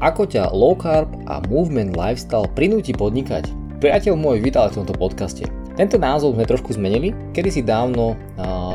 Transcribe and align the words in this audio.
Ako 0.00 0.24
ťa 0.24 0.56
low 0.56 0.72
carb 0.80 1.12
a 1.28 1.44
movement 1.52 1.92
lifestyle 1.92 2.48
prinúti 2.56 2.96
podnikať? 2.96 3.52
Priateľ 3.84 4.16
môj, 4.16 4.40
vítaj 4.40 4.72
v 4.72 4.80
tomto 4.80 4.96
podcaste. 4.96 5.44
Tento 5.76 6.00
názov 6.00 6.40
sme 6.40 6.48
trošku 6.48 6.72
zmenili. 6.72 7.12
Kedy 7.36 7.48
si 7.52 7.60
dávno 7.60 8.16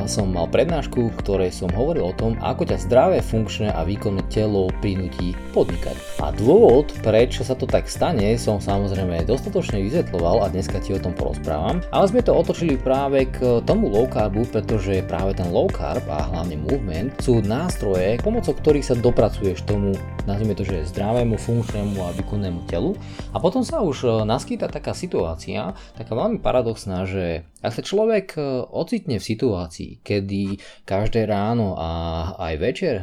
som 0.06 0.34
mal 0.34 0.46
prednášku, 0.50 1.14
ktorej 1.22 1.54
som 1.54 1.70
hovoril 1.74 2.10
o 2.10 2.18
tom, 2.18 2.38
ako 2.42 2.70
ťa 2.70 2.78
zdravé, 2.86 3.18
funkčné 3.22 3.74
a 3.74 3.82
výkonné 3.82 4.26
telo 4.30 4.70
prinúti 4.82 5.34
podnikať. 5.54 5.98
A 6.22 6.34
dôvod, 6.34 6.90
prečo 7.02 7.42
sa 7.42 7.58
to 7.58 7.66
tak 7.66 7.90
stane, 7.90 8.38
som 8.38 8.62
samozrejme 8.62 9.26
dostatočne 9.26 9.82
vysvetloval 9.82 10.46
a 10.46 10.52
dneska 10.52 10.78
ti 10.82 10.94
o 10.94 11.02
tom 11.02 11.14
porozprávam. 11.18 11.82
Ale 11.90 12.06
sme 12.10 12.22
to 12.22 12.34
otočili 12.34 12.78
práve 12.78 13.30
k 13.30 13.62
tomu 13.66 13.90
low 13.90 14.06
carbu, 14.06 14.46
pretože 14.50 15.06
práve 15.06 15.38
ten 15.38 15.50
low 15.50 15.70
carb 15.70 16.06
a 16.10 16.30
hlavne 16.30 16.58
movement 16.60 17.18
sú 17.22 17.42
nástroje, 17.42 18.22
pomocou 18.22 18.54
ktorých 18.54 18.86
sa 18.86 18.96
dopracuješ 18.98 19.66
tomu, 19.66 19.98
nazvime 20.30 20.54
to, 20.54 20.66
že 20.66 20.90
zdravému, 20.94 21.38
funkčnému 21.38 21.98
a 22.02 22.14
výkonnému 22.14 22.68
telu. 22.70 22.94
A 23.34 23.42
potom 23.42 23.66
sa 23.66 23.82
už 23.82 24.26
naskýta 24.26 24.70
taká 24.70 24.94
situácia, 24.94 25.74
taká 25.98 26.14
veľmi 26.14 26.40
paradoxná 26.42 27.08
že 27.08 27.48
ak 27.66 27.74
sa 27.74 27.84
človek 27.84 28.38
e, 28.38 28.42
ocitne 28.70 29.18
v 29.18 29.28
situácii, 29.28 30.06
kedy 30.06 30.62
každé 30.86 31.26
ráno 31.26 31.74
a 31.74 31.90
aj 32.38 32.54
večer 32.62 32.96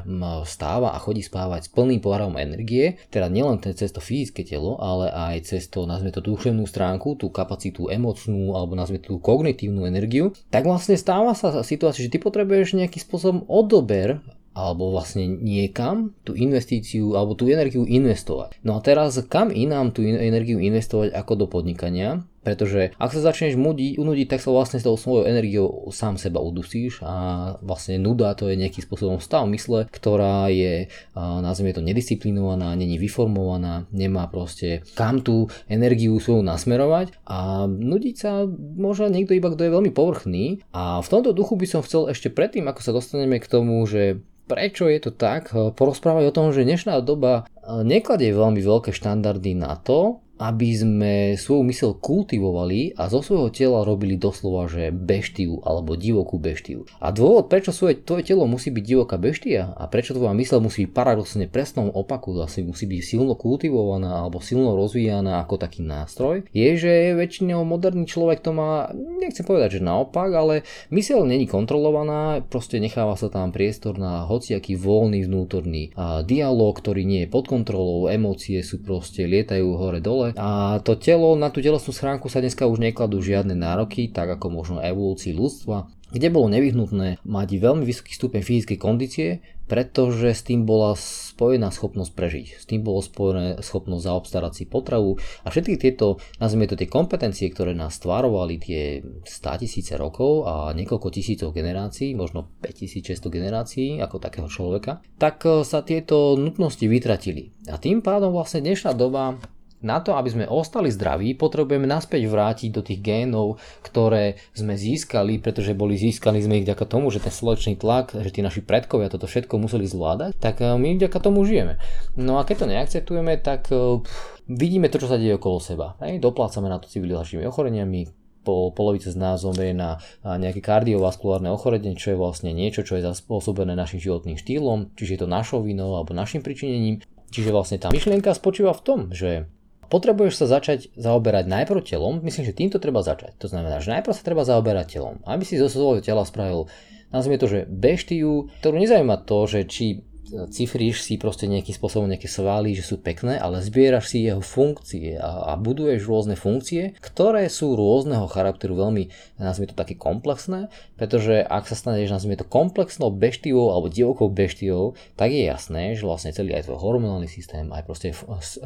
vstáva 0.46 0.94
a 0.94 1.02
chodí 1.02 1.20
spávať 1.20 1.66
s 1.66 1.72
plným 1.74 1.98
pohárom 1.98 2.38
energie, 2.38 3.02
teda 3.10 3.26
nielen 3.26 3.58
cez 3.58 3.90
to 3.90 3.98
fyzické 3.98 4.46
telo, 4.46 4.78
ale 4.78 5.10
aj 5.10 5.50
cez 5.50 5.66
to, 5.66 5.82
nazvime 5.84 6.14
to 6.14 6.22
duševnú 6.22 6.62
stránku, 6.64 7.18
tú 7.18 7.28
kapacitu 7.34 7.90
emocnú 7.90 8.54
alebo 8.54 8.78
nazvime 8.78 9.02
tú 9.02 9.18
kognitívnu 9.18 9.82
energiu, 9.84 10.30
tak 10.54 10.64
vlastne 10.64 10.94
stáva 10.94 11.34
sa 11.34 11.66
situácia, 11.66 12.06
že 12.06 12.12
ty 12.14 12.22
potrebuješ 12.22 12.78
nejaký 12.78 13.02
spôsobom 13.02 13.44
odober 13.50 14.22
alebo 14.52 14.92
vlastne 14.92 15.24
niekam 15.24 16.12
tú 16.28 16.36
investíciu 16.36 17.16
alebo 17.16 17.32
tú 17.32 17.48
energiu 17.48 17.88
investovať. 17.88 18.60
No 18.60 18.76
a 18.76 18.84
teraz 18.84 19.16
kam 19.26 19.48
inám 19.48 19.96
tú 19.96 20.04
energiu 20.04 20.60
investovať 20.60 21.16
ako 21.16 21.32
do 21.44 21.46
podnikania? 21.48 22.20
Pretože 22.42 22.90
ak 22.98 23.14
sa 23.14 23.22
začneš 23.22 23.54
mudiť, 23.54 24.02
unudiť, 24.02 24.26
tak 24.26 24.42
sa 24.42 24.50
vlastne 24.50 24.82
s 24.82 24.86
tou 24.86 24.98
svojou 24.98 25.30
energiou 25.30 25.86
sám 25.94 26.18
seba 26.18 26.42
udusíš 26.42 27.06
a 27.06 27.14
vlastne 27.62 28.02
nuda 28.02 28.34
to 28.34 28.50
je 28.50 28.58
nejakým 28.58 28.82
spôsobom 28.82 29.22
stav 29.22 29.46
mysle, 29.46 29.86
ktorá 29.86 30.50
je, 30.50 30.90
nazvime 31.14 31.70
to, 31.70 31.86
nedisciplinovaná, 31.86 32.74
není 32.74 32.98
vyformovaná, 32.98 33.86
nemá 33.94 34.26
proste 34.26 34.82
kam 34.98 35.22
tú 35.22 35.46
energiu 35.70 36.18
svoju 36.18 36.42
nasmerovať 36.42 37.14
a 37.30 37.70
nudiť 37.70 38.14
sa 38.18 38.42
môže 38.74 39.06
niekto 39.06 39.38
iba, 39.38 39.46
kto 39.46 39.62
je 39.62 39.74
veľmi 39.78 39.94
povrchný. 39.94 40.66
A 40.74 40.98
v 40.98 41.08
tomto 41.08 41.30
duchu 41.30 41.54
by 41.54 41.66
som 41.70 41.86
chcel 41.86 42.10
ešte 42.10 42.26
predtým, 42.26 42.66
ako 42.66 42.80
sa 42.82 42.90
dostaneme 42.90 43.38
k 43.38 43.46
tomu, 43.46 43.86
že 43.86 44.18
prečo 44.50 44.90
je 44.90 44.98
to 44.98 45.14
tak, 45.14 45.54
porozprávať 45.54 46.28
o 46.28 46.34
tom, 46.34 46.50
že 46.50 46.66
dnešná 46.66 46.98
doba 47.06 47.46
nekladie 47.62 48.34
veľmi 48.34 48.58
veľké 48.58 48.90
štandardy 48.90 49.54
na 49.54 49.78
to, 49.78 50.18
aby 50.42 50.68
sme 50.74 51.12
svoju 51.38 51.62
mysel 51.70 51.90
kultivovali 51.94 52.98
a 52.98 53.06
zo 53.06 53.22
svojho 53.22 53.54
tela 53.54 53.86
robili 53.86 54.18
doslova, 54.18 54.66
že 54.66 54.90
beštiu 54.90 55.62
alebo 55.62 55.94
divokú 55.94 56.42
beštiu. 56.42 56.82
A 56.98 57.14
dôvod, 57.14 57.46
prečo 57.46 57.70
svoje, 57.70 58.02
tvoje 58.02 58.26
telo 58.26 58.50
musí 58.50 58.74
byť 58.74 58.82
divoká 58.82 59.22
beštia 59.22 59.70
a 59.78 59.86
prečo 59.86 60.18
tvoja 60.18 60.34
mysel 60.34 60.58
musí 60.58 60.90
byť 60.90 60.90
paradoxne 60.90 61.46
presnom 61.46 61.94
opaku, 61.94 62.34
asi 62.42 62.66
musí 62.66 62.90
byť 62.90 63.00
silno 63.14 63.38
kultivovaná 63.38 64.18
alebo 64.18 64.42
silno 64.42 64.74
rozvíjaná 64.74 65.38
ako 65.46 65.62
taký 65.62 65.86
nástroj, 65.86 66.50
je, 66.50 66.68
že 66.74 67.14
väčšinou 67.14 67.62
moderný 67.62 68.10
človek 68.10 68.42
to 68.42 68.50
má, 68.50 68.90
nechcem 69.22 69.46
povedať, 69.46 69.78
že 69.78 69.86
naopak, 69.86 70.30
ale 70.34 70.66
mysel 70.90 71.22
není 71.22 71.46
kontrolovaná, 71.46 72.42
proste 72.42 72.82
necháva 72.82 73.14
sa 73.14 73.30
tam 73.30 73.54
priestor 73.54 73.94
na 73.94 74.26
hociaký 74.26 74.74
voľný 74.74 75.22
vnútorný 75.28 75.94
dialog, 76.26 76.74
ktorý 76.74 77.06
nie 77.06 77.28
je 77.28 77.30
pod 77.30 77.46
kontrolou, 77.46 78.10
emócie 78.10 78.58
sú 78.64 78.82
proste 78.82 79.28
lietajú 79.28 79.78
hore 79.78 80.00
a 80.36 80.78
to 80.84 80.98
telo, 80.98 81.34
na 81.34 81.52
tú 81.52 81.64
telesnú 81.64 81.92
schránku 81.94 82.28
sa 82.28 82.40
dneska 82.42 82.68
už 82.68 82.80
nekladú 82.80 83.20
žiadne 83.20 83.56
nároky, 83.56 84.10
tak 84.10 84.28
ako 84.38 84.52
možno 84.52 84.78
evolúcii 84.82 85.32
ľudstva, 85.36 85.90
kde 86.12 86.28
bolo 86.28 86.52
nevyhnutné 86.52 87.24
mať 87.24 87.48
veľmi 87.56 87.88
vysoký 87.88 88.12
stupeň 88.12 88.44
fyzickej 88.44 88.78
kondície, 88.78 89.40
pretože 89.64 90.36
s 90.36 90.44
tým 90.44 90.68
bola 90.68 90.92
spojená 90.92 91.72
schopnosť 91.72 92.12
prežiť. 92.12 92.46
S 92.60 92.64
tým 92.68 92.84
bolo 92.84 93.00
spojené 93.00 93.64
schopnosť 93.64 94.04
zaobstarať 94.04 94.52
si 94.52 94.64
potravu 94.68 95.16
a 95.16 95.48
všetky 95.48 95.80
tieto, 95.80 96.20
nazvime 96.36 96.68
to 96.68 96.76
tie 96.76 96.84
kompetencie, 96.84 97.48
ktoré 97.48 97.72
nás 97.72 97.96
stvarovali 97.96 98.60
tie 98.60 99.00
100 99.24 99.62
tisíce 99.64 99.96
rokov 99.96 100.44
a 100.44 100.76
niekoľko 100.76 101.08
tisícov 101.08 101.56
generácií, 101.56 102.12
možno 102.12 102.52
5600 102.60 103.32
generácií 103.32 103.88
ako 103.96 104.20
takého 104.20 104.52
človeka, 104.52 105.00
tak 105.16 105.40
sa 105.64 105.80
tieto 105.80 106.36
nutnosti 106.36 106.84
vytratili. 106.84 107.56
A 107.72 107.80
tým 107.80 108.04
pádom 108.04 108.36
vlastne 108.36 108.60
dnešná 108.60 108.92
doba 108.92 109.40
na 109.82 109.98
to, 109.98 110.14
aby 110.14 110.28
sme 110.30 110.44
ostali 110.46 110.88
zdraví, 110.88 111.34
potrebujeme 111.34 111.84
naspäť 111.84 112.30
vrátiť 112.30 112.70
do 112.70 112.82
tých 112.82 113.02
génov, 113.02 113.58
ktoré 113.82 114.38
sme 114.54 114.78
získali, 114.78 115.42
pretože 115.42 115.74
boli 115.74 115.98
získali 115.98 116.38
sme 116.38 116.62
ich 116.62 116.66
vďaka 116.66 116.86
tomu, 116.86 117.10
že 117.10 117.22
ten 117.22 117.34
slečný 117.34 117.74
tlak, 117.76 118.14
že 118.14 118.30
tí 118.30 118.40
naši 118.40 118.62
predkovia 118.62 119.10
toto 119.10 119.26
všetko 119.26 119.58
museli 119.58 119.84
zvládať, 119.84 120.38
tak 120.38 120.62
eh, 120.62 120.74
my 120.78 120.96
vďaka 120.96 121.18
tomu 121.18 121.42
žijeme. 121.42 121.82
No 122.14 122.38
a 122.38 122.46
keď 122.46 122.56
to 122.64 122.70
neakceptujeme, 122.70 123.34
tak 123.42 123.68
eh, 123.74 124.00
pff, 124.00 124.46
vidíme 124.46 124.86
to, 124.88 125.02
čo 125.02 125.10
sa 125.10 125.18
deje 125.18 125.36
okolo 125.36 125.58
seba. 125.58 125.98
Hej? 126.00 126.22
Doplácame 126.22 126.70
na 126.70 126.78
to 126.78 126.86
civilizačnými 126.86 127.44
ochoreniami, 127.44 128.22
po 128.42 128.74
polovice 128.74 129.14
z 129.14 129.18
nás 129.22 129.46
zomrie 129.46 129.70
na 129.70 130.02
nejaké 130.26 130.58
kardiovaskulárne 130.58 131.48
ochorenie, 131.54 131.94
čo 131.94 132.14
je 132.14 132.18
vlastne 132.18 132.50
niečo, 132.50 132.82
čo 132.82 132.98
je 132.98 133.06
zaspôsobené 133.06 133.78
našim 133.78 134.02
životným 134.02 134.34
štýlom, 134.34 134.90
čiže 134.98 135.14
je 135.14 135.20
to 135.22 135.28
našou 135.30 135.62
vinou 135.62 135.94
alebo 135.94 136.10
našim 136.10 136.42
pričinením. 136.42 136.98
Čiže 137.32 137.54
vlastne 137.54 137.78
tá 137.80 137.88
myšlienka 137.88 138.34
spočíva 138.36 138.76
v 138.76 138.84
tom, 138.84 138.98
že 139.14 139.48
potrebuješ 139.92 140.40
sa 140.40 140.46
začať 140.48 140.88
zaoberať 140.96 141.44
najprv 141.44 141.84
telom, 141.84 142.24
myslím, 142.24 142.48
že 142.48 142.56
týmto 142.56 142.80
treba 142.80 143.04
začať. 143.04 143.36
To 143.44 143.52
znamená, 143.52 143.84
že 143.84 143.92
najprv 143.92 144.16
sa 144.16 144.24
treba 144.24 144.48
zaoberať 144.48 144.96
telom. 144.96 145.20
Aby 145.28 145.44
si 145.44 145.60
zo 145.60 145.68
svojho 145.68 146.00
tela 146.00 146.24
spravil, 146.24 146.72
nazvime 147.12 147.36
to, 147.36 147.44
že 147.44 147.68
beštiu, 147.68 148.48
ktorú 148.64 148.80
nezaujíma 148.80 149.20
to, 149.28 149.38
že 149.44 149.68
či 149.68 150.00
cifríš 150.48 151.04
si 151.04 151.20
proste 151.20 151.44
nejakým 151.44 151.76
spôsobom 151.76 152.08
nejaké 152.08 152.26
svaly, 152.26 152.72
že 152.72 152.84
sú 152.84 152.96
pekné, 152.98 153.36
ale 153.36 153.60
zbieraš 153.60 154.16
si 154.16 154.24
jeho 154.24 154.40
funkcie 154.40 155.20
a, 155.20 155.52
a 155.52 155.60
buduješ 155.60 156.08
rôzne 156.08 156.34
funkcie, 156.34 156.96
ktoré 157.04 157.46
sú 157.52 157.76
rôzneho 157.76 158.24
charakteru 158.26 158.72
veľmi, 158.72 159.12
nazvime 159.36 159.68
to 159.68 159.76
také 159.76 159.92
komplexné, 159.92 160.72
pretože 160.96 161.44
ak 161.44 161.68
sa 161.68 161.76
staneš, 161.76 162.10
nazvime 162.10 162.40
to 162.40 162.48
komplexnou 162.48 163.12
beštiou 163.12 163.76
alebo 163.76 163.92
divokou 163.92 164.32
beštiou, 164.32 164.96
tak 165.20 165.36
je 165.36 165.44
jasné, 165.44 165.92
že 165.92 166.08
vlastne 166.08 166.32
celý 166.32 166.56
aj 166.56 166.66
tvoj 166.66 166.80
hormonálny 166.80 167.28
systém, 167.28 167.68
aj 167.68 167.84
proste 167.84 168.16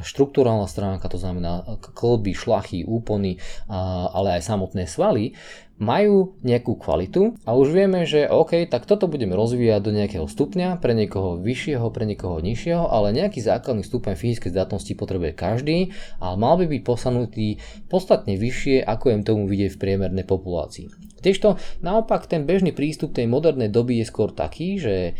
štruktúrálna 0.01 0.71
stránka, 0.71 1.11
to 1.11 1.19
znamená 1.19 1.67
klby, 1.83 2.33
šlachy, 2.33 2.87
úpony, 2.87 3.43
ale 3.67 4.39
aj 4.39 4.47
samotné 4.47 4.87
svaly, 4.87 5.35
majú 5.77 6.33
nejakú 6.41 6.73
kvalitu 6.81 7.37
a 7.45 7.53
už 7.53 7.69
vieme, 7.69 8.09
že 8.09 8.25
OK, 8.33 8.65
tak 8.65 8.89
toto 8.89 9.13
budeme 9.13 9.37
rozvíjať 9.37 9.81
do 9.85 9.93
nejakého 9.93 10.25
stupňa, 10.25 10.81
pre 10.81 10.97
niekoho 10.97 11.37
vyššieho, 11.57 11.89
pre 11.89 12.05
niekoho 12.05 12.37
nižšieho, 12.45 12.85
ale 12.85 13.17
nejaký 13.17 13.41
základný 13.41 13.81
stupeň 13.81 14.13
fyzickej 14.13 14.53
zdatnosti 14.53 14.93
potrebuje 14.93 15.33
každý 15.33 15.97
a 16.21 16.37
mal 16.37 16.61
by 16.61 16.69
byť 16.69 16.83
posanutý 16.85 17.57
podstatne 17.89 18.37
vyššie, 18.37 18.85
ako 18.85 19.17
im 19.17 19.25
tomu 19.25 19.49
vidieť 19.49 19.73
v 19.73 19.81
priemernej 19.81 20.29
populácii. 20.29 20.93
Tiežto 21.25 21.57
naopak 21.81 22.29
ten 22.29 22.45
bežný 22.45 22.77
prístup 22.77 23.17
tej 23.17 23.25
modernej 23.25 23.73
doby 23.73 24.05
je 24.05 24.07
skôr 24.13 24.37
taký, 24.37 24.77
že 24.77 25.17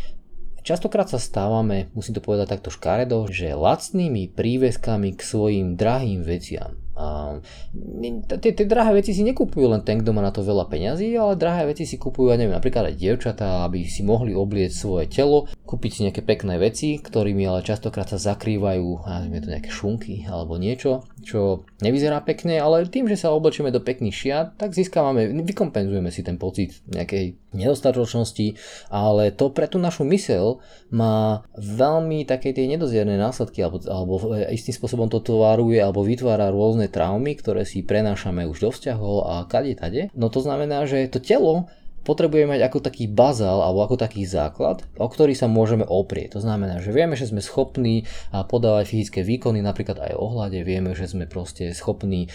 Častokrát 0.67 1.07
sa 1.07 1.15
stávame, 1.15 1.87
musím 1.95 2.19
to 2.19 2.27
povedať 2.27 2.59
takto 2.59 2.67
škaredo, 2.67 3.31
že 3.31 3.55
lacnými 3.55 4.35
prívezkami 4.35 5.15
k 5.15 5.21
svojim 5.23 5.79
drahým 5.79 6.27
veciam 6.27 6.75
a 6.97 7.37
tie, 8.41 8.65
drahé 8.65 8.97
veci 8.97 9.13
si 9.13 9.21
nekupujú 9.21 9.69
len 9.69 9.85
ten, 9.85 10.01
kto 10.01 10.09
má 10.17 10.25
na 10.25 10.33
to 10.33 10.41
veľa 10.41 10.65
peňazí, 10.65 11.13
ale 11.13 11.37
drahé 11.37 11.69
veci 11.69 11.85
si 11.85 12.01
kupujú, 12.01 12.33
neviem, 12.33 12.57
napríklad 12.57 12.89
aj 12.89 12.97
dievčatá, 12.97 13.69
aby 13.69 13.85
si 13.85 14.01
mohli 14.01 14.33
oblieť 14.33 14.73
svoje 14.73 15.05
telo, 15.05 15.45
kúpiť 15.69 15.91
si 15.93 15.99
nejaké 16.09 16.25
pekné 16.25 16.57
veci, 16.57 16.97
ktorými 16.97 17.45
ale 17.45 17.61
častokrát 17.61 18.09
sa 18.09 18.17
zakrývajú, 18.17 19.05
neviem, 19.29 19.41
to 19.45 19.53
nejaké 19.53 19.69
šunky 19.69 20.25
alebo 20.25 20.57
niečo, 20.57 21.05
čo 21.25 21.65
nevyzerá 21.81 22.21
pekne, 22.21 22.61
ale 22.61 22.85
tým, 22.85 23.09
že 23.09 23.17
sa 23.17 23.33
oblečieme 23.33 23.73
do 23.73 23.81
pekných 23.81 24.13
šiat, 24.13 24.47
tak 24.57 24.77
získavame, 24.77 25.33
vykompenzujeme 25.41 26.13
si 26.13 26.21
ten 26.21 26.37
pocit 26.37 26.77
nejakej 26.89 27.37
nedostatočnosti, 27.57 28.53
ale 28.93 29.33
to 29.33 29.49
pre 29.49 29.65
tú 29.65 29.81
našu 29.81 30.05
mysel 30.13 30.61
má 30.93 31.41
veľmi 31.57 32.27
také 32.29 32.53
tie 32.53 32.69
nedozierne 32.69 33.17
následky, 33.17 33.65
alebo, 33.65 33.81
alebo 33.89 34.13
istým 34.53 34.77
spôsobom 34.77 35.09
to 35.09 35.23
tvaruje 35.23 35.81
alebo 35.81 36.05
vytvára 36.05 36.53
rôzne 36.53 36.91
traumy, 36.91 37.33
ktoré 37.33 37.65
si 37.65 37.81
prenášame 37.81 38.45
už 38.45 38.57
do 38.61 38.69
vzťahov 38.69 39.15
a 39.25 39.35
kade 39.49 39.73
tade. 39.73 40.13
No 40.13 40.29
to 40.29 40.43
znamená, 40.43 40.85
že 40.85 41.09
to 41.09 41.17
telo 41.17 41.71
potrebujeme 42.07 42.55
mať 42.55 42.63
ako 42.63 42.79
taký 42.79 43.11
bazál 43.11 43.59
alebo 43.59 43.83
ako 43.83 43.99
taký 43.99 44.23
základ, 44.23 44.87
o 44.95 45.11
ktorý 45.11 45.35
sa 45.35 45.51
môžeme 45.51 45.83
oprieť. 45.83 46.39
To 46.39 46.47
znamená, 46.47 46.79
že 46.79 46.95
vieme, 46.95 47.19
že 47.19 47.27
sme 47.27 47.43
schopní 47.43 48.07
podávať 48.31 48.87
fyzické 48.87 49.27
výkony, 49.27 49.59
napríklad 49.59 49.99
aj 49.99 50.15
ohľade, 50.15 50.63
vieme, 50.63 50.95
že 50.95 51.11
sme 51.11 51.27
proste 51.27 51.75
schopní 51.75 52.31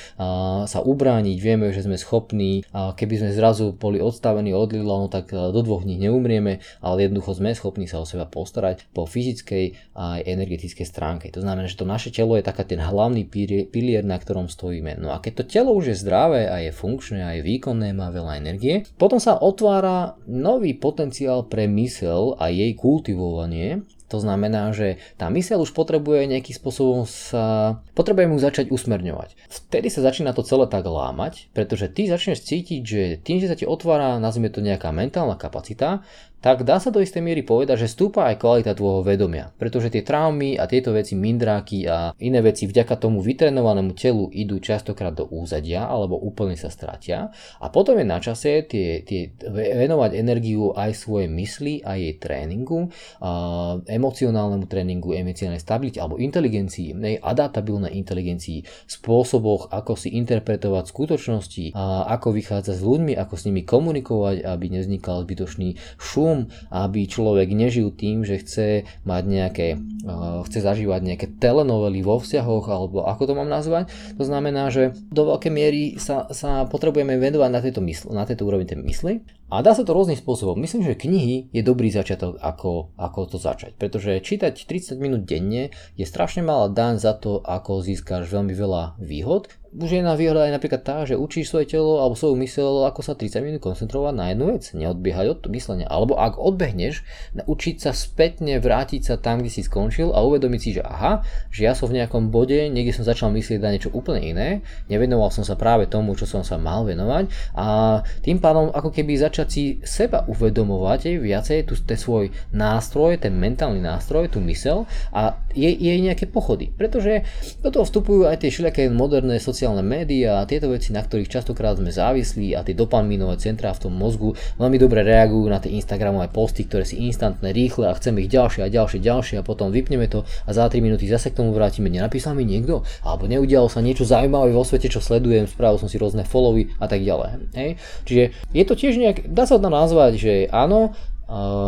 sa 0.68 0.78
ubrániť, 0.84 1.36
vieme, 1.40 1.72
že 1.72 1.88
sme 1.88 1.96
schopní, 1.96 2.68
keby 2.70 3.14
sme 3.24 3.30
zrazu 3.32 3.72
boli 3.72 3.96
odstavení 3.96 4.52
od 4.52 4.68
Lidla, 4.76 5.00
no 5.00 5.08
tak 5.08 5.32
do 5.32 5.60
dvoch 5.64 5.88
dní 5.88 5.96
neumrieme, 5.96 6.60
ale 6.84 7.08
jednoducho 7.08 7.40
sme 7.40 7.56
schopní 7.56 7.88
sa 7.88 8.02
o 8.02 8.04
seba 8.04 8.28
postarať 8.28 8.92
po 8.92 9.08
fyzickej 9.08 9.96
a 9.96 10.20
aj 10.20 10.28
energetickej 10.28 10.84
stránke. 10.84 11.32
To 11.32 11.40
znamená, 11.40 11.70
že 11.70 11.80
to 11.80 11.88
naše 11.88 12.12
telo 12.12 12.36
je 12.36 12.44
taká 12.44 12.68
ten 12.68 12.82
hlavný 12.82 13.24
pilier, 13.70 14.04
na 14.04 14.18
ktorom 14.20 14.50
stojíme. 14.50 15.00
No 15.00 15.14
a 15.14 15.22
keď 15.22 15.32
to 15.40 15.44
telo 15.48 15.70
už 15.72 15.94
je 15.94 15.96
zdravé 15.96 16.50
a 16.50 16.60
je 16.60 16.74
funkčné 16.74 17.22
a 17.22 17.38
je 17.38 17.46
výkonné, 17.46 17.94
má 17.94 18.10
veľa 18.10 18.42
energie, 18.42 18.84
potom 18.98 19.22
sa 19.22 19.38
otvára 19.62 20.18
nový 20.26 20.74
potenciál 20.74 21.46
pre 21.46 21.70
mysel 21.70 22.34
a 22.42 22.50
jej 22.50 22.74
kultivovanie 22.74 23.86
to 24.12 24.20
znamená, 24.20 24.76
že 24.76 25.00
tá 25.16 25.32
myseľ 25.32 25.64
už 25.64 25.72
potrebuje 25.72 26.28
nejakým 26.28 26.52
spôsobom 26.52 27.08
sa... 27.08 27.80
Potrebuje 27.96 28.28
mu 28.28 28.36
začať 28.36 28.68
usmerňovať. 28.68 29.40
Vtedy 29.48 29.88
sa 29.88 30.04
začína 30.04 30.36
to 30.36 30.44
celé 30.44 30.68
tak 30.68 30.84
lámať, 30.84 31.48
pretože 31.56 31.88
ty 31.88 32.04
začneš 32.04 32.44
cítiť, 32.44 32.82
že 32.84 33.02
tým, 33.24 33.40
že 33.40 33.48
sa 33.48 33.56
ti 33.56 33.64
otvára, 33.64 34.20
nazvime 34.20 34.52
to 34.52 34.60
nejaká 34.60 34.92
mentálna 34.92 35.40
kapacita, 35.40 36.04
tak 36.42 36.66
dá 36.66 36.82
sa 36.82 36.90
do 36.90 36.98
istej 36.98 37.22
miery 37.22 37.46
povedať, 37.46 37.86
že 37.86 37.94
stúpa 37.94 38.26
aj 38.26 38.42
kvalita 38.42 38.74
tvojho 38.74 39.06
vedomia. 39.06 39.54
Pretože 39.54 39.94
tie 39.94 40.02
traumy 40.02 40.58
a 40.58 40.66
tieto 40.66 40.90
veci, 40.90 41.14
mindráky 41.14 41.86
a 41.86 42.10
iné 42.18 42.42
veci 42.42 42.66
vďaka 42.66 42.98
tomu 42.98 43.22
vytrenovanému 43.22 43.94
telu 43.94 44.26
idú 44.34 44.58
častokrát 44.58 45.14
do 45.14 45.30
úzadia 45.30 45.86
alebo 45.86 46.18
úplne 46.18 46.58
sa 46.58 46.66
stratia. 46.66 47.30
A 47.62 47.70
potom 47.70 47.94
je 47.94 48.06
na 48.10 48.18
čase 48.18 48.66
tie, 48.66 49.06
tie, 49.06 49.38
venovať 49.54 50.18
energiu 50.18 50.74
aj 50.74 50.98
svojej 50.98 51.30
mysli 51.30 51.78
a 51.86 51.94
jej 51.94 52.18
tréningu, 52.18 52.90
a 53.22 53.78
emocionálnemu 53.86 54.66
tréningu, 54.66 55.14
emocionálnej 55.14 55.62
stabilite 55.62 56.02
alebo 56.02 56.18
inteligencii, 56.18 56.98
nej 56.98 57.14
adaptabilnej 57.22 57.94
inteligencii, 57.94 58.66
spôsoboch, 58.90 59.70
ako 59.70 59.94
si 59.94 60.10
interpretovať 60.18 60.90
skutočnosti, 60.90 61.64
a 61.78 62.10
ako 62.18 62.34
vychádzať 62.34 62.74
s 62.74 62.82
ľuďmi, 62.82 63.14
ako 63.14 63.34
s 63.38 63.46
nimi 63.46 63.62
komunikovať, 63.62 64.42
aby 64.42 64.66
nevznikal 64.74 65.22
zbytočný 65.22 65.78
šum 66.02 66.31
tom, 66.32 66.48
aby 66.72 67.04
človek 67.04 67.52
nežil 67.52 67.92
tým, 67.92 68.24
že 68.24 68.40
chce 68.40 68.88
mať 69.04 69.22
nejaké, 69.28 69.68
uh, 70.08 70.40
chce 70.48 70.64
zažívať 70.64 71.00
nejaké 71.04 71.26
telenovely 71.36 72.00
vo 72.00 72.16
vzťahoch, 72.16 72.64
alebo 72.72 73.04
ako 73.04 73.22
to 73.28 73.34
mám 73.36 73.52
nazvať. 73.52 73.92
To 74.16 74.24
znamená, 74.24 74.72
že 74.72 74.96
do 75.12 75.28
veľkej 75.28 75.52
miery 75.52 75.82
sa, 76.00 76.32
sa 76.32 76.64
potrebujeme 76.64 77.20
venovať 77.20 77.50
na 77.52 77.60
tejto, 77.60 77.84
mysl, 77.84 78.08
na 78.16 78.24
tejto 78.24 78.48
úrovni 78.48 78.64
tej 78.64 78.80
mysli. 78.80 79.20
A 79.52 79.60
dá 79.60 79.76
sa 79.76 79.84
to 79.84 79.92
rôznym 79.92 80.16
spôsobom. 80.16 80.56
Myslím, 80.56 80.80
že 80.80 80.96
knihy 80.96 81.52
je 81.52 81.60
dobrý 81.60 81.92
začiatok, 81.92 82.40
ako, 82.40 82.96
ako 82.96 83.20
to 83.28 83.36
začať. 83.36 83.76
Pretože 83.76 84.24
čítať 84.24 84.64
30 84.64 84.96
minút 84.96 85.28
denne 85.28 85.68
je 85.92 86.08
strašne 86.08 86.40
malá 86.40 86.72
daň 86.72 86.96
za 86.96 87.12
to, 87.12 87.44
ako 87.44 87.84
získaš 87.84 88.32
veľmi 88.32 88.56
veľa 88.56 88.96
výhod 88.96 89.52
už 89.72 90.04
jedna 90.04 90.12
výhoda 90.12 90.44
je 90.44 90.52
napríklad 90.52 90.84
tá, 90.84 91.08
že 91.08 91.16
učíš 91.16 91.48
svoje 91.48 91.64
telo 91.64 92.04
alebo 92.04 92.12
svoju 92.12 92.36
mysel, 92.44 92.84
ako 92.84 93.00
sa 93.00 93.16
30 93.16 93.40
minút 93.40 93.64
koncentrovať 93.64 94.12
na 94.12 94.28
jednu 94.28 94.44
vec, 94.52 94.68
neodbiehať 94.76 95.26
od 95.32 95.40
myslenia. 95.48 95.88
Alebo 95.88 96.20
ak 96.20 96.36
odbehneš, 96.36 97.00
učiť 97.48 97.76
sa 97.80 97.96
spätne 97.96 98.60
vrátiť 98.60 99.00
sa 99.00 99.14
tam, 99.16 99.40
kde 99.40 99.48
si 99.48 99.64
skončil 99.64 100.12
a 100.12 100.20
uvedomiť 100.20 100.60
si, 100.60 100.70
že 100.76 100.84
aha, 100.84 101.24
že 101.48 101.64
ja 101.64 101.72
som 101.72 101.88
v 101.88 102.04
nejakom 102.04 102.28
bode, 102.28 102.68
niekde 102.68 102.92
som 102.92 103.08
začal 103.08 103.32
myslieť 103.32 103.64
na 103.64 103.72
niečo 103.72 103.88
úplne 103.96 104.20
iné, 104.20 104.48
nevenoval 104.92 105.32
som 105.32 105.40
sa 105.40 105.56
práve 105.56 105.88
tomu, 105.88 106.12
čo 106.20 106.28
som 106.28 106.44
sa 106.44 106.60
mal 106.60 106.84
venovať 106.84 107.56
a 107.56 108.00
tým 108.20 108.44
pádom 108.44 108.68
ako 108.76 108.92
keby 108.92 109.16
začať 109.16 109.48
si 109.48 109.64
seba 109.88 110.28
uvedomovať 110.28 111.16
viacej 111.16 111.64
tu 111.64 111.80
ten 111.80 111.96
svoj 111.96 112.28
nástroj, 112.52 113.16
ten 113.16 113.32
mentálny 113.32 113.80
nástroj, 113.80 114.28
tú 114.28 114.44
mysel 114.44 114.84
a 115.16 115.40
jej, 115.56 115.72
jej 115.72 115.96
nejaké 115.96 116.28
pochody. 116.28 116.68
Pretože 116.76 117.24
do 117.64 117.72
toho 117.72 117.88
vstupujú 117.88 118.28
aj 118.28 118.44
tie 118.44 118.52
všelijaké 118.52 118.92
moderné 118.92 119.40
sociálne 119.40 119.61
sociálne 119.62 119.86
médiá 119.86 120.42
a 120.42 120.48
tieto 120.50 120.74
veci, 120.74 120.90
na 120.90 121.06
ktorých 121.06 121.30
častokrát 121.30 121.78
sme 121.78 121.94
závislí 121.94 122.58
a 122.58 122.66
tie 122.66 122.74
dopaminové 122.74 123.38
centrá 123.38 123.70
v 123.70 123.86
tom 123.86 123.94
mozgu 123.94 124.34
veľmi 124.58 124.74
dobre 124.74 125.06
reagujú 125.06 125.46
na 125.46 125.62
tie 125.62 125.70
Instagramové 125.78 126.26
posty, 126.34 126.66
ktoré 126.66 126.82
si 126.82 126.98
instantné, 127.06 127.54
rýchle 127.54 127.86
a 127.86 127.94
chceme 127.94 128.26
ich 128.26 128.30
ďalšie 128.34 128.66
a 128.66 128.66
ďalšie, 128.66 128.98
ďalšie 128.98 129.38
a 129.38 129.46
potom 129.46 129.70
vypneme 129.70 130.10
to 130.10 130.26
a 130.26 130.50
za 130.50 130.66
3 130.66 130.82
minúty 130.82 131.06
zase 131.06 131.30
k 131.30 131.38
tomu 131.38 131.54
vrátime. 131.54 131.94
Nenapísal 131.94 132.34
mi 132.34 132.42
niekto? 132.42 132.82
Alebo 133.06 133.30
neudialo 133.30 133.70
sa 133.70 133.78
niečo 133.78 134.02
zaujímavé 134.02 134.50
vo 134.50 134.66
svete, 134.66 134.90
čo 134.90 134.98
sledujem, 134.98 135.46
spravil 135.46 135.78
som 135.78 135.86
si 135.86 135.94
rôzne 135.94 136.26
followy 136.26 136.74
a 136.82 136.90
tak 136.90 137.06
ďalej. 137.06 137.54
Hej? 137.54 137.70
Čiže 138.02 138.24
je 138.50 138.64
to 138.66 138.74
tiež 138.74 138.98
nejak, 138.98 139.30
dá 139.30 139.46
sa 139.46 139.62
to 139.62 139.70
nazvať, 139.70 140.18
že 140.18 140.32
áno, 140.50 140.90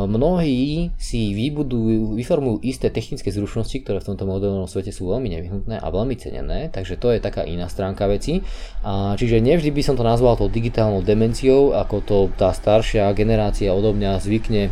mnohí 0.05 0.93
si 1.01 1.33
vybudujú, 1.33 2.21
vyformujú 2.21 2.61
isté 2.61 2.93
technické 2.93 3.33
zručnosti, 3.33 3.81
ktoré 3.81 4.05
v 4.05 4.13
tomto 4.13 4.29
modelnom 4.29 4.69
svete 4.69 4.93
sú 4.93 5.09
veľmi 5.09 5.33
nevyhnutné 5.33 5.81
a 5.81 5.87
veľmi 5.89 6.15
cenené, 6.21 6.69
takže 6.69 7.01
to 7.01 7.09
je 7.17 7.25
taká 7.25 7.49
iná 7.49 7.65
stránka 7.73 8.05
veci. 8.05 8.45
A 8.85 9.17
čiže 9.17 9.41
nevždy 9.41 9.73
by 9.73 9.81
som 9.81 9.97
to 9.97 10.05
nazval 10.05 10.37
tou 10.37 10.53
digitálnou 10.53 11.01
demenciou, 11.01 11.73
ako 11.73 11.97
to 12.05 12.17
tá 12.37 12.53
staršia 12.53 13.09
generácia 13.17 13.73
odo 13.73 13.97
mňa 13.97 14.21
zvykne 14.21 14.69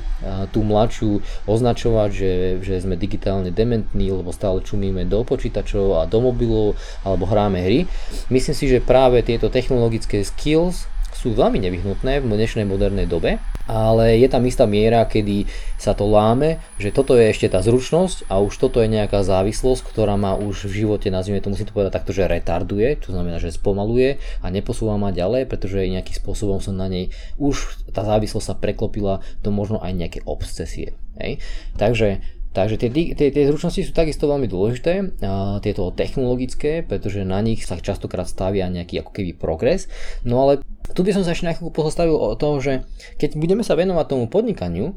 tú 0.53 0.61
mladšiu 0.61 1.25
označovať, 1.49 2.11
že, 2.13 2.33
že 2.61 2.75
sme 2.85 3.01
digitálne 3.01 3.49
dementní, 3.49 4.13
lebo 4.13 4.29
stále 4.31 4.61
čumíme 4.61 5.09
do 5.09 5.25
počítačov 5.25 6.05
a 6.05 6.11
do 6.11 6.21
mobilov 6.21 6.77
alebo 7.01 7.25
hráme 7.25 7.65
hry. 7.65 7.89
Myslím 8.29 8.55
si, 8.55 8.69
že 8.69 8.85
práve 8.85 9.25
tieto 9.25 9.49
technologické 9.49 10.21
skills 10.21 10.85
sú 11.13 11.39
veľmi 11.39 11.63
nevyhnutné 11.63 12.19
v 12.19 12.27
dnešnej 12.27 12.67
modernej 12.67 13.07
dobe, 13.07 13.39
ale 13.67 14.19
je 14.19 14.29
tam 14.29 14.43
istá 14.43 14.67
miera, 14.67 15.07
kedy 15.07 15.47
sa 15.79 15.95
to 15.95 16.07
láme, 16.11 16.59
že 16.79 16.91
toto 16.91 17.15
je 17.15 17.31
ešte 17.31 17.47
tá 17.47 17.63
zručnosť 17.63 18.27
a 18.27 18.43
už 18.43 18.59
toto 18.59 18.83
je 18.83 18.91
nejaká 18.91 19.23
závislosť, 19.23 19.83
ktorá 19.87 20.19
ma 20.19 20.35
už 20.35 20.67
v 20.71 20.87
živote, 20.87 21.11
nazvime 21.15 21.39
to, 21.39 21.51
musím 21.51 21.71
to 21.71 21.75
povedať 21.75 21.95
takto, 21.95 22.11
že 22.11 22.27
retarduje, 22.27 22.99
to 22.99 23.15
znamená, 23.15 23.39
že 23.39 23.55
spomaluje 23.55 24.19
a 24.43 24.47
neposúva 24.51 24.99
ma 24.99 25.15
ďalej, 25.15 25.47
pretože 25.47 25.79
nejakým 25.79 26.19
spôsobom 26.19 26.59
som 26.59 26.75
na 26.75 26.91
nej, 26.91 27.15
už 27.39 27.87
tá 27.95 28.03
závislosť 28.03 28.47
sa 28.47 28.59
preklopila 28.59 29.23
do 29.47 29.55
možno 29.55 29.79
aj 29.79 29.93
nejaké 29.95 30.21
obsesie. 30.27 30.99
Hej? 31.19 31.39
Takže 31.79 32.42
Takže 32.53 32.77
tie, 32.77 32.89
tie, 33.17 33.29
tie 33.33 33.49
zručnosti 33.49 33.81
sú 33.81 33.93
takisto 33.97 34.29
veľmi 34.29 34.45
dôležité, 34.45 35.17
tieto 35.65 35.89
technologické, 35.97 36.85
pretože 36.85 37.25
na 37.25 37.41
nich 37.41 37.65
sa 37.65 37.81
častokrát 37.81 38.29
stavia 38.29 38.69
nejaký 38.69 39.01
ako 39.01 39.11
keby 39.17 39.33
progres. 39.33 39.89
No 40.21 40.45
ale 40.45 40.61
tu 40.93 41.01
by 41.01 41.17
som 41.17 41.25
sa 41.25 41.33
ešte 41.33 41.49
nejakú 41.49 41.73
pozostavil 41.73 42.13
o 42.13 42.37
tom, 42.37 42.61
že 42.61 42.85
keď 43.17 43.41
budeme 43.41 43.65
sa 43.65 43.73
venovať 43.73 44.05
tomu 44.05 44.29
podnikaniu, 44.29 44.93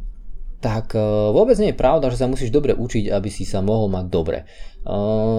tak 0.60 0.98
e, 0.98 1.02
vôbec 1.30 1.56
nie 1.62 1.72
je 1.72 1.78
pravda, 1.78 2.10
že 2.10 2.18
sa 2.18 2.32
musíš 2.32 2.50
dobre 2.50 2.74
učiť, 2.74 3.14
aby 3.14 3.30
si 3.30 3.46
sa 3.46 3.62
mohol 3.62 3.86
mať 3.92 4.06
dobre. 4.10 4.38
E, 4.42 4.46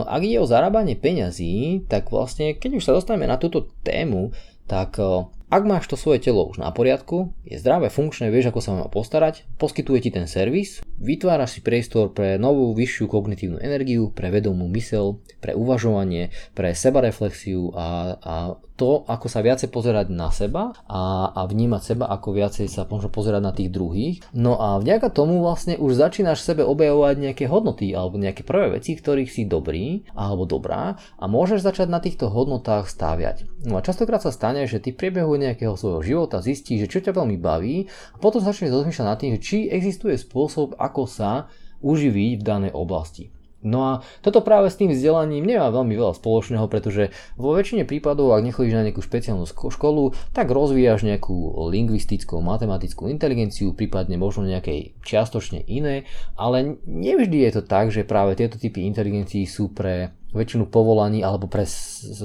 ak 0.06 0.20
ide 0.22 0.38
o 0.38 0.46
zarábanie 0.46 0.94
peňazí, 0.94 1.82
tak 1.90 2.14
vlastne 2.14 2.54
keď 2.54 2.70
už 2.78 2.86
sa 2.86 2.94
dostaneme 2.94 3.26
na 3.26 3.34
túto 3.34 3.66
tému, 3.82 4.30
tak 4.70 5.02
e, 5.02 5.26
ak 5.46 5.62
máš 5.62 5.86
to 5.86 5.94
svoje 5.94 6.18
telo 6.18 6.42
už 6.50 6.58
na 6.58 6.74
poriadku, 6.74 7.30
je 7.46 7.54
zdravé, 7.54 7.86
funkčné, 7.86 8.34
vieš 8.34 8.50
ako 8.50 8.60
sa 8.60 8.74
má 8.74 8.90
postarať, 8.90 9.46
poskytuje 9.62 10.02
ti 10.02 10.10
ten 10.10 10.26
servis, 10.26 10.82
vytváraš 10.98 11.58
si 11.58 11.60
priestor 11.62 12.10
pre 12.10 12.34
novú 12.34 12.74
vyššiu 12.74 13.06
kognitívnu 13.06 13.62
energiu, 13.62 14.10
pre 14.10 14.34
vedomú 14.34 14.66
mysel, 14.74 15.22
pre 15.38 15.54
uvažovanie, 15.54 16.34
pre 16.58 16.74
sebareflexiu 16.74 17.70
a, 17.78 18.18
a 18.18 18.34
to, 18.76 19.08
ako 19.08 19.26
sa 19.26 19.40
viacej 19.40 19.72
pozerať 19.72 20.12
na 20.12 20.28
seba 20.28 20.76
a, 20.84 21.32
a 21.32 21.40
vnímať 21.48 21.82
seba, 21.82 22.04
ako 22.12 22.36
viacej 22.36 22.68
sa 22.68 22.84
možno 22.84 23.08
pozerať 23.08 23.42
na 23.42 23.52
tých 23.56 23.72
druhých. 23.72 24.20
No 24.36 24.60
a 24.60 24.76
vďaka 24.76 25.08
tomu 25.08 25.40
vlastne 25.40 25.80
už 25.80 25.96
začínaš 25.96 26.44
sebe 26.44 26.62
objavovať 26.62 27.16
nejaké 27.16 27.44
hodnoty 27.48 27.96
alebo 27.96 28.20
nejaké 28.20 28.44
prvé 28.44 28.76
veci, 28.78 28.94
ktorých 28.94 29.32
si 29.32 29.48
dobrý 29.48 30.04
alebo 30.12 30.44
dobrá 30.44 31.00
a 31.16 31.24
môžeš 31.24 31.64
začať 31.64 31.88
na 31.88 31.98
týchto 31.98 32.28
hodnotách 32.28 32.86
stáviať. 32.92 33.48
No 33.64 33.80
a 33.80 33.84
častokrát 33.84 34.20
sa 34.20 34.30
stane, 34.30 34.68
že 34.68 34.78
ty 34.78 34.92
priebehu 34.92 35.34
nejakého 35.40 35.74
svojho 35.74 36.04
života 36.04 36.44
zistí, 36.44 36.76
že 36.76 36.86
čo 36.92 37.00
ťa 37.00 37.16
veľmi 37.16 37.40
baví 37.40 37.88
a 38.14 38.16
potom 38.20 38.44
začneš 38.44 38.70
rozmýšľať 38.76 39.06
nad 39.08 39.18
tým, 39.18 39.34
či 39.40 39.66
existuje 39.72 40.14
spôsob, 40.20 40.76
ako 40.76 41.08
sa 41.08 41.48
uživiť 41.80 42.40
v 42.40 42.46
danej 42.46 42.72
oblasti. 42.72 43.35
No 43.64 43.78
a 43.82 43.92
toto 44.20 44.44
práve 44.44 44.68
s 44.68 44.78
tým 44.78 44.92
vzdelaním 44.92 45.42
nemá 45.42 45.72
veľmi 45.72 45.96
veľa 45.96 46.14
spoločného, 46.20 46.68
pretože 46.68 47.10
vo 47.40 47.56
väčšine 47.56 47.88
prípadov, 47.88 48.36
ak 48.36 48.44
nechodíš 48.44 48.76
na 48.76 48.84
nejakú 48.84 49.00
špeciálnu 49.00 49.48
školu, 49.48 50.12
tak 50.36 50.52
rozvíjaš 50.52 51.02
nejakú 51.02 51.66
lingvistickú, 51.72 52.38
matematickú 52.44 53.08
inteligenciu, 53.08 53.72
prípadne 53.72 54.20
možno 54.20 54.46
nejakej 54.46 55.00
čiastočne 55.02 55.64
iné, 55.66 56.04
ale 56.36 56.78
nevždy 56.84 57.48
je 57.48 57.50
to 57.58 57.62
tak, 57.64 57.88
že 57.88 58.06
práve 58.06 58.36
tieto 58.36 58.60
typy 58.60 58.84
inteligencií 58.86 59.48
sú 59.48 59.72
pre 59.72 60.14
väčšinu 60.36 60.68
povolaní 60.68 61.24
alebo 61.24 61.48
pre 61.48 61.64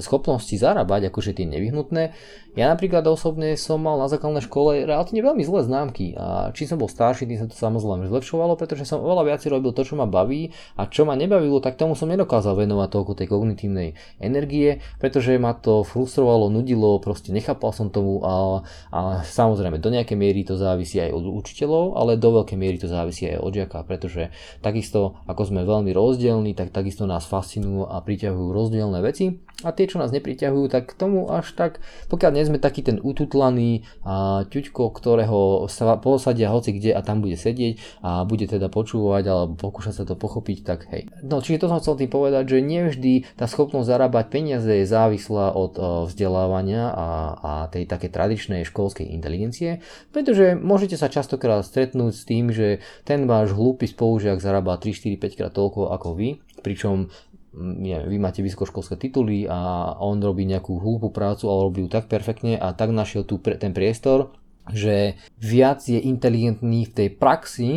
schopnosti 0.04 0.52
zarábať, 0.52 1.08
akože 1.08 1.32
tie 1.32 1.48
nevyhnutné. 1.48 2.12
Ja 2.52 2.68
napríklad 2.68 3.08
osobne 3.08 3.56
som 3.56 3.80
mal 3.80 3.96
na 3.96 4.12
základnej 4.12 4.44
škole 4.44 4.84
relatívne 4.84 5.24
veľmi 5.24 5.40
zlé 5.40 5.64
známky 5.64 6.20
a 6.20 6.52
čím 6.52 6.68
som 6.68 6.84
bol 6.84 6.92
starší, 6.92 7.24
tým 7.24 7.40
sa 7.40 7.48
to 7.48 7.56
samozrejme 7.56 8.12
zlepšovalo, 8.12 8.60
pretože 8.60 8.84
som 8.84 9.00
oveľa 9.00 9.24
viac 9.24 9.42
robil 9.48 9.72
to, 9.72 9.88
čo 9.88 9.96
ma 9.96 10.04
baví 10.04 10.52
a 10.76 10.84
čo 10.84 11.08
ma 11.08 11.16
nebavilo, 11.16 11.64
tak 11.64 11.80
tomu 11.80 11.96
som 11.96 12.12
nedokázal 12.12 12.60
venovať 12.60 12.92
toľko 12.92 13.12
tej 13.16 13.28
kognitívnej 13.32 13.96
energie, 14.20 14.84
pretože 15.00 15.32
ma 15.40 15.56
to 15.56 15.88
frustrovalo, 15.88 16.52
nudilo, 16.52 17.00
proste 17.00 17.32
nechápal 17.32 17.72
som 17.72 17.88
tomu 17.88 18.20
a, 18.20 18.68
a 18.92 19.24
samozrejme 19.24 19.80
do 19.80 19.88
nejakej 19.88 20.20
miery 20.20 20.44
to 20.44 20.60
závisí 20.60 21.00
aj 21.00 21.16
od 21.16 21.32
učiteľov, 21.32 21.96
ale 21.96 22.20
do 22.20 22.36
veľkej 22.36 22.60
miery 22.60 22.76
to 22.76 22.92
závisí 22.92 23.32
aj 23.32 23.40
od 23.40 23.52
žiaka, 23.56 23.80
pretože 23.88 24.28
takisto 24.60 25.16
ako 25.24 25.48
sme 25.48 25.64
veľmi 25.64 25.96
rozdielni, 25.96 26.52
tak 26.52 26.76
takisto 26.76 27.08
nás 27.08 27.24
fascinujú 27.24 27.88
a 27.88 27.96
priťahujú 28.04 28.52
rozdielne 28.52 29.00
veci 29.00 29.40
a 29.62 29.70
tie, 29.72 29.86
čo 29.86 30.02
nás 30.02 30.10
nepriťahujú, 30.10 30.66
tak 30.74 30.98
tomu 30.98 31.30
až 31.30 31.54
tak, 31.54 31.80
pokiaľ 32.10 32.41
nie 32.42 32.50
sme 32.50 32.58
taký 32.58 32.82
ten 32.82 32.98
ututlaný 32.98 33.86
a 34.02 34.50
ťuďko, 34.50 34.90
ktorého 34.90 35.70
sa 35.70 35.94
posadia 36.02 36.50
hoci 36.50 36.74
kde 36.74 36.98
a 36.98 37.06
tam 37.06 37.22
bude 37.22 37.38
sedieť 37.38 38.02
a 38.02 38.26
bude 38.26 38.50
teda 38.50 38.66
počúvať 38.74 39.24
alebo 39.30 39.54
pokúšať 39.54 40.02
sa 40.02 40.04
to 40.10 40.18
pochopiť, 40.18 40.58
tak 40.66 40.90
hej. 40.90 41.06
No 41.22 41.46
čiže 41.46 41.62
to 41.62 41.70
som 41.70 41.78
chcel 41.78 42.02
tým 42.02 42.10
povedať, 42.10 42.58
že 42.58 42.66
nevždy 42.66 43.38
tá 43.38 43.46
schopnosť 43.46 43.86
zarábať 43.86 44.26
peniaze 44.34 44.74
je 44.74 44.90
závislá 44.90 45.54
od 45.54 45.78
vzdelávania 46.10 46.90
a, 46.90 47.08
a 47.38 47.52
tej 47.70 47.86
také 47.86 48.10
tradičnej 48.10 48.66
školskej 48.66 49.06
inteligencie, 49.14 49.86
pretože 50.10 50.58
môžete 50.58 50.98
sa 50.98 51.14
častokrát 51.14 51.62
stretnúť 51.62 52.14
s 52.18 52.24
tým, 52.26 52.50
že 52.50 52.82
ten 53.06 53.30
váš 53.30 53.54
hlúpy 53.54 53.86
spolužiak 53.86 54.42
zarába 54.42 54.82
3, 54.82 54.98
4, 54.98 55.22
5 55.22 55.38
krát 55.38 55.54
toľko 55.54 55.94
ako 55.94 56.10
vy, 56.18 56.42
pričom 56.66 57.14
nie, 57.58 58.00
vy 58.00 58.16
máte 58.16 58.40
vysokoškolské 58.40 58.96
tituly 58.96 59.44
a 59.44 59.92
on 60.00 60.24
robí 60.24 60.48
nejakú 60.48 60.80
hlúpu 60.80 61.12
prácu, 61.12 61.52
ale 61.52 61.68
robí 61.68 61.80
ju 61.84 61.90
tak 61.92 62.08
perfektne 62.08 62.56
a 62.56 62.72
tak 62.72 62.96
našiel 62.96 63.28
tu 63.28 63.44
pre, 63.44 63.60
ten 63.60 63.76
priestor, 63.76 64.32
že 64.72 65.20
viac 65.36 65.84
je 65.84 66.00
inteligentný 66.00 66.88
v 66.88 66.96
tej 66.96 67.10
praxi 67.12 67.72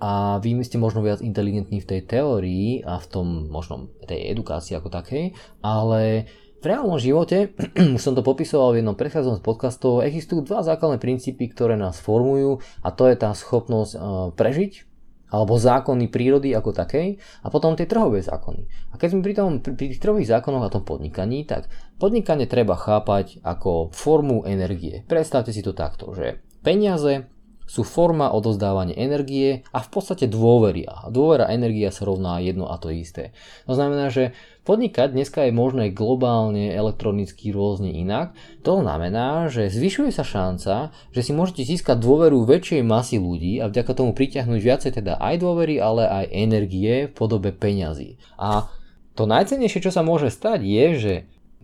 a 0.00 0.40
vy 0.40 0.56
ste 0.64 0.80
možno 0.80 1.04
viac 1.04 1.20
inteligentní 1.20 1.84
v 1.84 1.88
tej 1.92 2.00
teórii 2.08 2.80
a 2.86 2.96
v 2.96 3.06
tom 3.10 3.26
možno 3.52 3.92
tej 4.08 4.32
edukácii 4.32 4.80
ako 4.80 4.88
takej, 4.88 5.36
ale 5.60 6.24
v 6.58 6.64
reálnom 6.64 6.98
živote, 6.98 7.52
už 7.96 8.00
som 8.00 8.16
to 8.16 8.24
popisoval 8.24 8.72
v 8.74 8.80
jednom 8.82 8.96
z 8.96 9.44
podcastov, 9.44 10.02
existujú 10.02 10.42
dva 10.42 10.64
základné 10.64 10.98
princípy, 10.98 11.52
ktoré 11.52 11.76
nás 11.76 12.00
formujú 12.00 12.64
a 12.80 12.88
to 12.90 13.06
je 13.12 13.16
tá 13.20 13.30
schopnosť 13.36 13.92
uh, 13.94 14.00
prežiť 14.32 14.87
alebo 15.28 15.60
zákony 15.60 16.08
prírody 16.08 16.56
ako 16.56 16.72
takej 16.72 17.20
a 17.44 17.46
potom 17.52 17.76
tie 17.76 17.84
trhové 17.84 18.24
zákony. 18.24 18.92
A 18.92 19.00
keď 19.00 19.08
sme 19.12 19.20
pri, 19.24 19.34
tom, 19.36 19.50
pri 19.60 19.76
tých 19.76 20.02
trhových 20.02 20.28
zákonoch 20.28 20.64
a 20.66 20.72
tom 20.72 20.84
podnikaní, 20.84 21.44
tak 21.44 21.68
podnikanie 22.00 22.48
treba 22.48 22.74
chápať 22.74 23.44
ako 23.44 23.92
formu 23.92 24.48
energie. 24.48 25.04
Predstavte 25.04 25.52
si 25.52 25.60
to 25.60 25.76
takto, 25.76 26.10
že 26.16 26.40
peniaze 26.64 27.28
sú 27.68 27.84
forma 27.84 28.32
odozdávania 28.32 28.96
energie 28.96 29.62
a 29.76 29.84
v 29.84 29.88
podstate 29.92 30.24
dôvery. 30.24 30.88
A 30.88 31.12
dôvera 31.12 31.52
energia 31.52 31.92
sa 31.92 32.08
rovná 32.08 32.40
jedno 32.40 32.72
a 32.72 32.80
to 32.80 32.88
isté. 32.88 33.36
To 33.68 33.76
znamená, 33.76 34.08
že 34.08 34.32
podnikať 34.64 35.12
dneska 35.12 35.44
je 35.44 35.52
možné 35.52 35.92
globálne, 35.92 36.72
elektronicky, 36.72 37.52
rôzne 37.52 37.92
inak. 37.92 38.32
To 38.64 38.80
znamená, 38.80 39.52
že 39.52 39.68
zvyšuje 39.68 40.10
sa 40.16 40.24
šanca, 40.24 40.96
že 41.12 41.20
si 41.20 41.36
môžete 41.36 41.68
získať 41.68 42.00
dôveru 42.00 42.48
väčšej 42.48 42.80
masy 42.80 43.20
ľudí 43.20 43.60
a 43.60 43.68
vďaka 43.68 43.92
tomu 43.92 44.16
priťahnuť 44.16 44.60
viacej 44.64 44.90
teda 45.04 45.20
aj 45.20 45.34
dôvery, 45.44 45.76
ale 45.76 46.08
aj 46.08 46.24
energie 46.32 47.06
v 47.06 47.12
podobe 47.12 47.52
peňazí. 47.52 48.16
A 48.40 48.72
to 49.12 49.28
najcennejšie, 49.28 49.84
čo 49.84 49.92
sa 49.92 50.00
môže 50.00 50.32
stať, 50.32 50.64
je, 50.64 50.86
že 50.96 51.14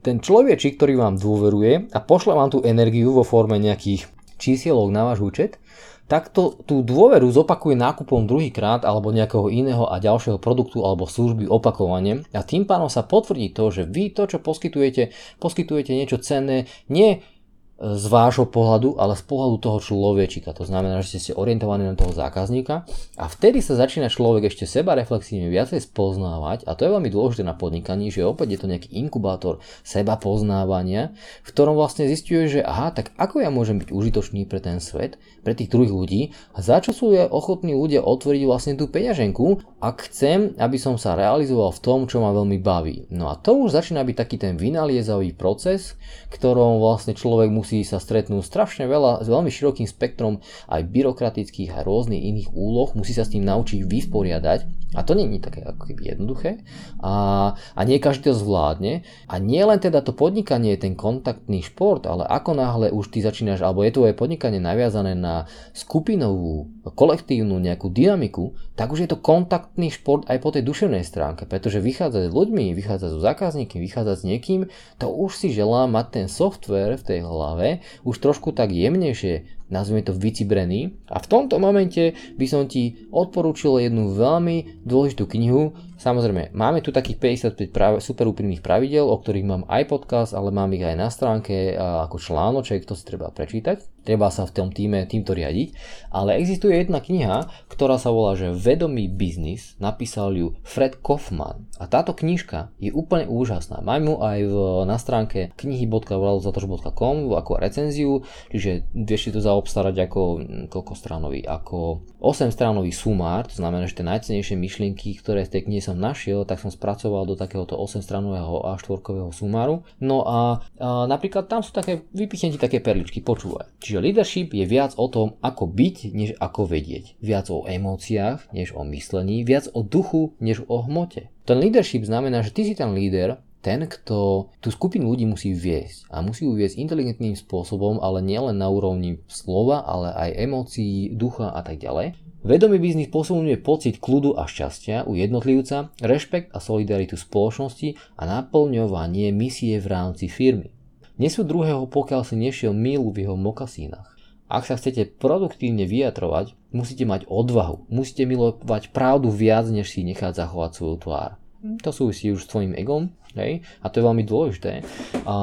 ten 0.05 0.21
človečik, 0.21 0.77
ktorý 0.77 1.01
vám 1.01 1.17
dôveruje 1.17 1.89
a 1.89 1.99
pošle 2.05 2.37
vám 2.37 2.53
tú 2.53 2.61
energiu 2.61 3.17
vo 3.17 3.25
forme 3.25 3.57
nejakých 3.57 4.05
čísielok 4.37 4.93
na 4.93 5.09
váš 5.09 5.25
účet, 5.25 5.57
takto 6.05 6.61
tú 6.69 6.85
dôveru 6.85 7.33
zopakuje 7.33 7.75
nákupom 7.81 8.29
druhýkrát 8.29 8.85
alebo 8.85 9.09
nejakého 9.09 9.49
iného 9.49 9.89
a 9.89 9.97
ďalšieho 9.97 10.37
produktu 10.37 10.85
alebo 10.85 11.09
služby 11.09 11.49
opakovane. 11.49 12.29
A 12.37 12.45
tým 12.45 12.69
pádom 12.69 12.93
sa 12.93 13.05
potvrdí 13.05 13.57
to, 13.57 13.73
že 13.73 13.89
vy 13.89 14.13
to, 14.13 14.29
čo 14.29 14.39
poskytujete, 14.41 15.17
poskytujete 15.41 15.97
niečo 15.97 16.21
cenné, 16.21 16.69
nie 16.93 17.25
z 17.75 18.07
vášho 18.07 18.47
pohľadu, 18.47 19.03
ale 19.03 19.19
z 19.19 19.27
pohľadu 19.27 19.57
toho 19.59 19.79
človečika. 19.83 20.55
To 20.55 20.63
znamená, 20.63 21.03
že 21.03 21.19
ste 21.19 21.35
orientovaní 21.35 21.83
na 21.83 21.99
toho 21.99 22.15
zákazníka 22.15 22.87
a 23.19 23.25
vtedy 23.27 23.59
sa 23.59 23.75
začína 23.75 24.07
človek 24.07 24.47
ešte 24.47 24.63
seba 24.63 24.95
reflexívne 24.95 25.51
viacej 25.51 25.83
spoznávať 25.83 26.71
a 26.71 26.79
to 26.79 26.87
je 26.87 26.95
veľmi 26.95 27.11
dôležité 27.11 27.43
na 27.43 27.59
podnikaní, 27.59 28.15
že 28.15 28.23
opäť 28.23 28.55
je 28.55 28.61
to 28.63 28.71
nejaký 28.71 28.89
inkubátor 28.95 29.59
seba 29.83 30.15
poznávania, 30.15 31.19
v 31.43 31.49
ktorom 31.51 31.75
vlastne 31.75 32.07
zistuje, 32.07 32.47
že 32.47 32.61
aha, 32.63 32.95
tak 32.95 33.11
ako 33.19 33.43
ja 33.43 33.51
môžem 33.51 33.83
byť 33.83 33.91
užitočný 33.91 34.47
pre 34.47 34.63
ten 34.63 34.79
svet, 34.79 35.19
pre 35.43 35.59
tých 35.59 35.75
druhých 35.75 35.93
ľudí 35.93 36.23
a 36.55 36.63
za 36.63 36.79
čo 36.79 36.95
sú 36.95 37.11
ochotní 37.11 37.75
ľudia 37.75 38.07
otvoriť 38.07 38.43
vlastne 38.47 38.79
tú 38.79 38.87
peňaženku, 38.87 39.83
ak 39.83 40.09
chcem, 40.09 40.55
aby 40.63 40.79
som 40.79 40.95
sa 40.95 41.19
realizoval 41.19 41.75
v 41.75 41.83
tom, 41.83 41.99
čo 42.07 42.23
ma 42.23 42.31
veľmi 42.31 42.57
baví. 42.63 43.11
No 43.11 43.29
a 43.29 43.37
to 43.37 43.53
už 43.59 43.75
začína 43.75 44.07
byť 44.07 44.17
taký 44.17 44.37
ten 44.39 44.55
vynaliezavý 44.55 45.35
proces, 45.35 45.99
ktorom 46.33 46.81
vlastne 46.81 47.13
človek 47.13 47.53
musí 47.53 47.64
musí 47.65 47.81
sa 47.81 47.97
stretnúť 47.97 48.45
strašne 48.45 48.85
veľa, 48.85 49.25
s 49.25 49.29
veľmi 49.33 49.49
širokým 49.49 49.89
spektrom 49.89 50.45
aj 50.69 50.85
byrokratických 50.85 51.73
a 51.73 51.81
rôznych 51.81 52.21
iných 52.21 52.53
úloh, 52.53 52.93
musí 52.93 53.17
sa 53.17 53.25
s 53.25 53.33
tým 53.33 53.41
naučiť 53.41 53.89
vysporiadať 53.89 54.84
a 54.95 55.03
to 55.03 55.19
je 55.19 55.43
také 55.43 55.67
ako 55.67 55.91
keby 55.91 56.15
jednoduché. 56.15 56.63
A, 57.03 57.53
a 57.59 57.81
nie 57.83 57.99
každý 57.99 58.31
to 58.31 58.39
zvládne. 58.39 59.03
A 59.27 59.35
nie 59.43 59.61
len 59.67 59.83
teda 59.83 60.01
to 60.01 60.15
podnikanie 60.15 60.79
je 60.79 60.87
ten 60.87 60.95
kontaktný 60.95 61.67
šport, 61.67 62.07
ale 62.07 62.23
ako 62.25 62.55
náhle 62.55 62.95
už 62.95 63.11
ty 63.11 63.19
začínaš, 63.19 63.61
alebo 63.67 63.83
je 63.83 63.93
tvoje 63.93 64.15
podnikanie 64.15 64.63
naviazané 64.63 65.19
na 65.19 65.51
skupinovú, 65.75 66.71
kolektívnu 66.95 67.59
nejakú 67.59 67.91
dynamiku, 67.91 68.55
tak 68.79 68.95
už 68.95 69.07
je 69.07 69.11
to 69.11 69.19
kontaktný 69.19 69.91
šport 69.91 70.25
aj 70.31 70.39
po 70.39 70.55
tej 70.55 70.63
duševnej 70.63 71.03
stránke, 71.03 71.45
pretože 71.45 71.83
vychádzať 71.83 72.31
s 72.31 72.33
ľuďmi, 72.33 72.71
vychádzať 72.75 73.11
so 73.11 73.21
zákazníkmi, 73.21 73.79
vychádzať 73.83 74.17
s 74.21 74.25
niekým, 74.25 74.61
to 75.03 75.07
už 75.11 75.35
si 75.35 75.51
želá 75.51 75.91
mať 75.91 76.07
ten 76.23 76.27
software 76.31 76.95
v 77.01 77.07
tej 77.07 77.21
hlave, 77.27 77.83
už 78.07 78.17
trošku 78.23 78.55
tak 78.55 78.71
jemnejšie, 78.71 79.64
nazvime 79.75 80.07
to 80.07 80.15
vycibrený. 80.15 80.95
A 81.11 81.19
v 81.19 81.27
tomto 81.27 81.59
momente 81.59 82.15
by 82.39 82.47
som 82.47 82.71
ti 82.71 83.11
odporúčil 83.11 83.83
jednu 83.83 84.15
veľmi 84.15 84.87
dôležitú 84.87 85.27
knihu, 85.27 85.75
Samozrejme, 86.05 86.53
máme 86.53 86.85
tu 86.85 86.93
takých 86.93 87.17
55 87.57 87.73
prav- 87.73 87.97
super 88.05 88.29
úprimných 88.29 88.61
pravidel, 88.61 89.09
o 89.09 89.17
ktorých 89.17 89.49
mám 89.49 89.65
aj 89.73 89.89
podcast, 89.89 90.37
ale 90.37 90.53
mám 90.53 90.69
ich 90.77 90.85
aj 90.85 91.01
na 91.01 91.09
stránke 91.09 91.73
ako 91.81 92.21
článoček, 92.21 92.85
to 92.85 92.93
si 92.93 93.09
treba 93.09 93.33
prečítať. 93.33 94.05
Treba 94.05 94.29
sa 94.29 94.45
v 94.45 94.53
tom 94.53 94.69
týme 94.69 95.01
týmto 95.09 95.33
riadiť. 95.33 95.73
Ale 96.13 96.37
existuje 96.37 96.77
jedna 96.77 97.01
kniha, 97.01 97.49
ktorá 97.73 97.97
sa 97.97 98.13
volá, 98.13 98.37
že 98.37 98.53
Vedomý 98.53 99.09
biznis, 99.09 99.81
napísal 99.81 100.37
ju 100.37 100.53
Fred 100.61 101.01
Kaufman. 101.01 101.65
A 101.81 101.89
táto 101.89 102.13
knižka 102.13 102.69
je 102.77 102.93
úplne 102.93 103.25
úžasná. 103.25 103.81
Mám 103.81 104.05
ju 104.05 104.15
aj 104.21 104.39
v, 104.45 104.55
na 104.85 105.01
stránke 105.01 105.57
knihy.vladozatoš.com 105.57 107.33
ako 107.33 107.53
recenziu, 107.57 108.21
čiže 108.53 108.85
vieš 108.93 109.21
si 109.25 109.31
to 109.33 109.41
zaobstarať 109.41 109.97
ako 110.05 110.21
koľko 110.69 110.93
stránový, 110.93 111.41
ako 111.49 112.05
8 112.21 112.53
stránový 112.53 112.93
sumár, 112.93 113.49
to 113.49 113.57
znamená, 113.57 113.89
že 113.89 113.97
tie 113.97 114.05
najcenejšie 114.05 114.61
myšlienky, 114.61 115.17
ktoré 115.17 115.49
v 115.49 115.53
tej 115.57 115.63
knihe 115.65 115.81
som 115.81 115.94
som 115.95 116.03
našiel, 116.03 116.43
tak 116.43 116.59
som 116.59 116.75
spracoval 116.75 117.23
do 117.23 117.39
takéhoto 117.39 117.79
8-stranového 117.79 118.67
A4 118.75 118.99
sumáru. 119.31 119.87
No 120.03 120.27
a, 120.27 120.59
a 120.83 121.07
napríklad 121.07 121.47
tam 121.47 121.63
sú 121.63 121.71
také, 121.71 122.03
vypichnem 122.11 122.51
ti 122.51 122.59
také 122.59 122.83
perličky, 122.83 123.23
počúvaj. 123.23 123.71
Čiže 123.79 124.03
leadership 124.03 124.51
je 124.51 124.67
viac 124.67 124.99
o 124.99 125.07
tom, 125.07 125.39
ako 125.39 125.71
byť, 125.71 125.97
než 126.11 126.31
ako 126.43 126.67
vedieť. 126.67 127.15
Viac 127.23 127.47
o 127.55 127.63
emóciách, 127.63 128.51
než 128.51 128.75
o 128.75 128.83
myslení, 128.83 129.47
viac 129.47 129.71
o 129.71 129.87
duchu, 129.87 130.35
než 130.43 130.67
o 130.67 130.83
hmote. 130.83 131.31
Ten 131.45 131.61
leadership 131.61 132.09
znamená, 132.09 132.41
že 132.41 132.57
ty 132.57 132.65
si 132.65 132.75
ten 132.75 132.97
líder, 132.97 133.44
ten, 133.65 133.89
kto 133.89 134.53
tú 134.61 134.69
skupinu 134.69 135.09
ľudí 135.09 135.25
musí 135.25 135.57
viesť. 135.57 136.13
A 136.13 136.21
musí 136.21 136.45
ju 136.45 136.53
viesť 136.53 136.77
inteligentným 136.77 137.33
spôsobom, 137.33 138.05
ale 138.05 138.21
nielen 138.21 138.61
na 138.61 138.69
úrovni 138.69 139.25
slova, 139.25 139.81
ale 139.81 140.13
aj 140.13 140.31
emócií, 140.45 141.17
ducha 141.17 141.49
a 141.49 141.65
tak 141.65 141.81
ďalej. 141.81 142.21
Vedomý 142.45 142.77
biznis 142.77 143.09
posunuje 143.09 143.57
pocit 143.57 144.05
kľudu 144.05 144.37
a 144.37 144.45
šťastia 144.45 145.09
u 145.09 145.17
jednotlivca, 145.17 145.97
rešpekt 146.05 146.53
a 146.53 146.61
solidaritu 146.61 147.17
spoločnosti 147.17 147.97
a 148.21 148.23
naplňovanie 148.29 149.33
misie 149.33 149.81
v 149.81 149.89
rámci 149.89 150.29
firmy. 150.29 150.69
Nesú 151.17 151.41
druhého, 151.41 151.89
pokiaľ 151.89 152.21
si 152.29 152.37
nešiel 152.37 152.77
milu 152.77 153.09
v 153.09 153.25
jeho 153.25 153.37
mokasínach. 153.41 154.13
Ak 154.45 154.69
sa 154.69 154.77
chcete 154.77 155.17
produktívne 155.17 155.89
vyjadrovať, 155.89 156.53
musíte 156.69 157.09
mať 157.09 157.25
odvahu. 157.33 157.89
Musíte 157.89 158.29
milovať 158.29 158.93
pravdu 158.93 159.33
viac, 159.33 159.65
než 159.73 159.89
si 159.89 160.05
nechať 160.05 160.37
zachovať 160.37 160.71
svoju 160.77 160.97
tvár. 161.01 161.31
To 161.65 161.91
súvisí 161.91 162.29
už 162.29 162.45
s 162.45 162.51
tvojim 162.51 162.77
egom, 162.77 163.09
hej? 163.35 163.65
a 163.81 163.89
to 163.89 164.01
je 164.01 164.07
veľmi 164.07 164.25
dôležité. 164.29 164.85
A 165.25 165.35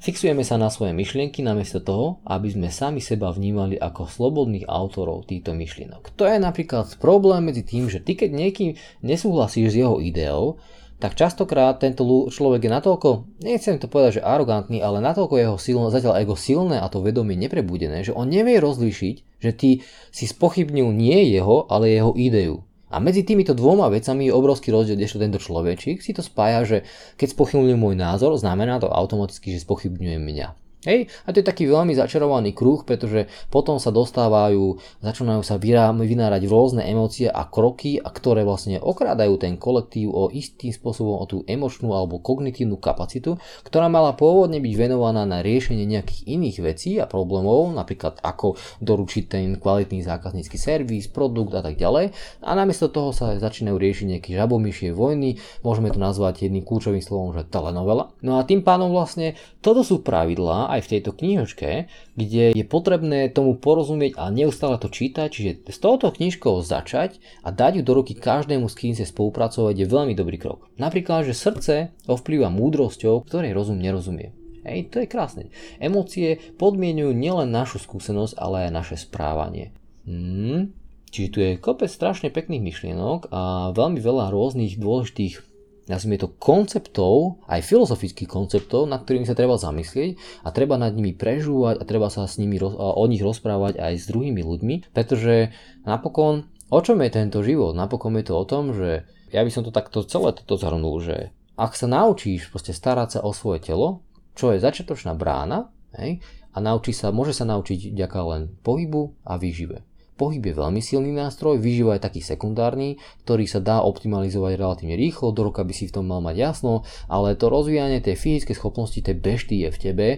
Fixujeme 0.00 0.40
sa 0.48 0.56
na 0.56 0.72
svoje 0.72 0.96
myšlienky 0.96 1.44
namiesto 1.44 1.76
toho, 1.84 2.24
aby 2.24 2.48
sme 2.48 2.72
sami 2.72 3.04
seba 3.04 3.28
vnímali 3.36 3.76
ako 3.76 4.08
slobodných 4.08 4.64
autorov 4.64 5.28
týchto 5.28 5.52
myšlienok. 5.52 6.16
To 6.16 6.24
je 6.24 6.40
napríklad 6.40 6.96
problém 6.96 7.44
medzi 7.44 7.60
tým, 7.60 7.92
že 7.92 8.00
ty 8.00 8.16
keď 8.16 8.32
niekým 8.32 8.70
nesúhlasíš 9.04 9.76
s 9.76 9.78
jeho 9.84 10.00
ideou, 10.00 10.56
tak 11.00 11.20
častokrát 11.20 11.76
tento 11.84 12.04
človek 12.32 12.64
je 12.64 12.70
natoľko, 12.72 13.08
nechcem 13.44 13.76
to 13.76 13.92
povedať, 13.92 14.20
že 14.20 14.24
arogantný, 14.24 14.80
ale 14.80 15.04
natoľko 15.04 15.36
jeho 15.36 15.56
silné, 15.60 15.92
zatiaľ 15.92 16.16
ego 16.16 16.32
silné 16.32 16.80
a 16.80 16.88
to 16.88 17.04
vedomie 17.04 17.36
neprebudené, 17.36 18.00
že 18.00 18.16
on 18.16 18.32
nevie 18.32 18.56
rozlíšiť, 18.56 19.16
že 19.36 19.50
ty 19.52 19.70
si 20.12 20.24
spochybnil 20.24 20.96
nie 20.96 21.28
jeho, 21.28 21.68
ale 21.68 21.92
jeho 21.92 22.16
ideu. 22.16 22.64
A 22.90 22.98
medzi 22.98 23.22
týmito 23.22 23.54
dvoma 23.54 23.86
vecami 23.86 24.26
je 24.26 24.34
obrovský 24.34 24.74
rozdiel, 24.74 24.98
kdežto 24.98 25.22
tento 25.22 25.38
človečík 25.38 26.02
si 26.02 26.10
to 26.10 26.26
spája, 26.26 26.60
že 26.66 26.78
keď 27.14 27.38
spochybňuje 27.38 27.76
môj 27.78 27.94
názor, 27.94 28.34
znamená 28.34 28.82
to 28.82 28.90
automaticky, 28.90 29.54
že 29.54 29.62
spochybňuje 29.62 30.18
mňa. 30.18 30.59
Hej? 30.88 31.12
A 31.28 31.32
to 31.32 31.44
je 31.44 31.46
taký 31.46 31.68
veľmi 31.68 31.92
začarovaný 31.92 32.56
kruh, 32.56 32.80
pretože 32.88 33.28
potom 33.52 33.76
sa 33.76 33.92
dostávajú, 33.92 34.80
začínajú 35.04 35.42
sa 35.44 35.60
vynárať 35.60 36.42
rôzne 36.48 36.88
emócie 36.88 37.28
a 37.28 37.44
kroky, 37.44 38.00
a 38.00 38.08
ktoré 38.08 38.48
vlastne 38.48 38.80
okrádajú 38.80 39.36
ten 39.36 39.60
kolektív 39.60 40.08
o 40.16 40.32
istým 40.32 40.72
spôsobom 40.72 41.20
o 41.20 41.24
tú 41.28 41.44
emočnú 41.44 41.92
alebo 41.92 42.16
kognitívnu 42.24 42.80
kapacitu, 42.80 43.36
ktorá 43.60 43.92
mala 43.92 44.16
pôvodne 44.16 44.56
byť 44.56 44.74
venovaná 44.74 45.28
na 45.28 45.44
riešenie 45.44 45.84
nejakých 45.84 46.20
iných 46.24 46.56
vecí 46.64 46.96
a 46.96 47.04
problémov, 47.04 47.76
napríklad 47.76 48.24
ako 48.24 48.56
doručiť 48.80 49.24
ten 49.28 49.44
kvalitný 49.60 50.00
zákaznícky 50.00 50.56
servis, 50.56 51.12
produkt 51.12 51.52
a 51.52 51.60
tak 51.60 51.76
ďalej. 51.76 52.16
A 52.40 52.50
namiesto 52.56 52.88
toho 52.88 53.12
sa 53.12 53.36
začínajú 53.36 53.76
riešiť 53.76 54.06
nejaké 54.16 54.30
žabomyšie 54.32 54.96
vojny, 54.96 55.36
môžeme 55.60 55.92
to 55.92 56.00
nazvať 56.00 56.48
jedným 56.48 56.64
kľúčovým 56.64 57.04
slovom, 57.04 57.36
že 57.36 57.44
telenovela. 57.44 58.16
No 58.24 58.40
a 58.40 58.48
tým 58.48 58.64
pánom 58.64 58.88
vlastne 58.88 59.36
toto 59.60 59.84
sú 59.84 60.00
pravidlá, 60.00 60.69
aj 60.70 60.86
v 60.86 60.90
tejto 60.96 61.10
knihočke, 61.16 61.90
kde 62.14 62.44
je 62.54 62.64
potrebné 62.66 63.26
tomu 63.30 63.58
porozumieť 63.58 64.14
a 64.16 64.30
neustále 64.30 64.78
to 64.78 64.86
čítať, 64.86 65.28
čiže 65.28 65.50
s 65.66 65.78
touto 65.82 66.10
knižkou 66.14 66.62
začať 66.62 67.18
a 67.42 67.50
dať 67.50 67.80
ju 67.80 67.82
do 67.82 67.92
ruky 67.98 68.14
každému, 68.14 68.70
s 68.70 68.78
kým 68.78 68.94
sa 68.94 69.02
spolupracovať 69.02 69.74
je 69.74 69.86
veľmi 69.86 70.14
dobrý 70.14 70.38
krok. 70.38 70.70
Napríklad, 70.78 71.26
že 71.26 71.34
srdce 71.34 71.90
ovplyvá 72.06 72.48
múdrosťou, 72.48 73.26
ktorej 73.26 73.56
rozum 73.56 73.82
nerozumie. 73.82 74.32
Hej, 74.60 74.92
to 74.92 75.00
je 75.00 75.08
krásne. 75.08 75.48
Emócie 75.80 76.36
podmienujú 76.60 77.16
nielen 77.16 77.48
našu 77.48 77.80
skúsenosť, 77.80 78.36
ale 78.36 78.68
aj 78.68 78.76
naše 78.76 78.96
správanie. 79.00 79.72
Hmm. 80.04 80.76
Čiže 81.10 81.28
tu 81.32 81.38
je 81.42 81.58
kopec 81.58 81.90
strašne 81.90 82.30
pekných 82.30 82.62
myšlienok 82.62 83.34
a 83.34 83.74
veľmi 83.74 83.98
veľa 83.98 84.30
rôznych 84.30 84.78
dôležitých 84.78 85.49
nazvime 85.90 86.22
to 86.22 86.30
konceptov, 86.30 87.42
aj 87.50 87.66
filozofických 87.66 88.30
konceptov, 88.30 88.86
nad 88.86 89.02
ktorými 89.02 89.26
sa 89.26 89.34
treba 89.34 89.58
zamyslieť 89.58 90.14
a 90.46 90.54
treba 90.54 90.78
nad 90.78 90.94
nimi 90.94 91.10
prežúvať 91.10 91.82
a 91.82 91.84
treba 91.84 92.06
sa 92.06 92.30
s 92.30 92.38
nimi, 92.38 92.62
o 92.62 93.04
nich 93.10 93.20
rozprávať 93.20 93.82
aj 93.82 93.94
s 93.98 94.06
druhými 94.06 94.40
ľuďmi, 94.46 94.94
pretože 94.94 95.50
napokon, 95.82 96.46
o 96.70 96.78
čom 96.78 97.02
je 97.02 97.10
tento 97.10 97.42
život? 97.42 97.74
Napokon 97.74 98.14
je 98.22 98.30
to 98.30 98.34
o 98.38 98.46
tom, 98.46 98.70
že 98.70 99.02
ja 99.34 99.42
by 99.42 99.50
som 99.50 99.66
to 99.66 99.74
takto 99.74 100.06
celé 100.06 100.30
toto 100.30 100.54
zhrnul, 100.54 101.02
že 101.02 101.34
ak 101.58 101.74
sa 101.74 101.90
naučíš 101.90 102.48
proste 102.54 102.70
starať 102.70 103.18
sa 103.18 103.20
o 103.26 103.34
svoje 103.34 103.60
telo, 103.60 104.06
čo 104.38 104.54
je 104.54 104.62
začiatočná 104.62 105.12
brána, 105.18 105.68
hej, 105.98 106.22
a 106.50 106.58
naučí 106.58 106.90
sa, 106.90 107.14
môže 107.14 107.34
sa 107.34 107.46
naučiť 107.46 107.94
ďaká 107.94 108.20
len 108.26 108.42
pohybu 108.62 109.14
a 109.26 109.38
výžive. 109.38 109.89
Pohyb 110.20 110.44
je 110.44 110.52
veľmi 110.52 110.84
silný 110.84 111.16
nástroj, 111.16 111.56
výživa 111.56 111.96
je 111.96 112.04
taký 112.04 112.20
sekundárny, 112.20 113.00
ktorý 113.24 113.48
sa 113.48 113.64
dá 113.64 113.80
optimalizovať 113.80 114.60
relatívne 114.60 115.00
rýchlo, 115.00 115.32
do 115.32 115.48
roka 115.48 115.64
by 115.64 115.72
si 115.72 115.88
v 115.88 115.96
tom 115.96 116.04
mal 116.04 116.20
mať 116.20 116.36
jasno, 116.36 116.84
ale 117.08 117.40
to 117.40 117.48
rozvíjanie 117.48 118.04
tej 118.04 118.20
fyzickej 118.20 118.52
schopnosti, 118.52 119.00
tej 119.00 119.16
bešty 119.16 119.64
je 119.64 119.68
v 119.72 119.78
tebe, 119.80 120.08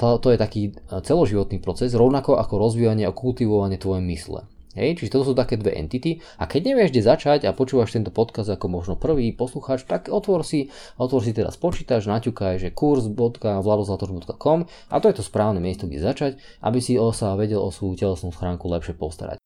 to, 0.00 0.06
to 0.24 0.28
je 0.32 0.38
taký 0.40 0.62
celoživotný 0.88 1.60
proces, 1.60 1.92
rovnako 1.92 2.40
ako 2.40 2.56
rozvíjanie 2.56 3.04
a 3.04 3.12
kultivovanie 3.12 3.76
tvojej 3.76 4.00
mysle. 4.08 4.49
Hej, 4.78 5.02
čiže 5.02 5.18
toto 5.18 5.26
sú 5.30 5.34
také 5.34 5.58
dve 5.58 5.74
entity 5.74 6.22
a 6.38 6.46
keď 6.46 6.70
nevieš 6.70 6.94
kde 6.94 7.02
začať 7.02 7.40
a 7.42 7.50
počúvaš 7.50 7.90
tento 7.90 8.14
podcast 8.14 8.54
ako 8.54 8.70
možno 8.70 8.94
prvý 8.94 9.34
poslucháč, 9.34 9.82
tak 9.82 10.06
otvor 10.06 10.46
si, 10.46 10.70
otvor 10.94 11.26
si 11.26 11.34
teraz 11.34 11.58
počítač, 11.58 12.06
naťukaj, 12.06 12.62
že 12.62 12.70
kurs.vladozlatoš.com 12.70 14.58
a 14.70 14.94
to 15.02 15.06
je 15.10 15.16
to 15.18 15.26
správne 15.26 15.58
miesto, 15.58 15.90
kde 15.90 15.98
začať, 15.98 16.38
aby 16.62 16.78
si 16.78 16.94
o 16.94 17.10
sa 17.10 17.34
vedel 17.34 17.58
o 17.58 17.74
svoju 17.74 17.98
telesnú 17.98 18.30
schránku 18.30 18.70
lepšie 18.70 18.94
postarať. 18.94 19.42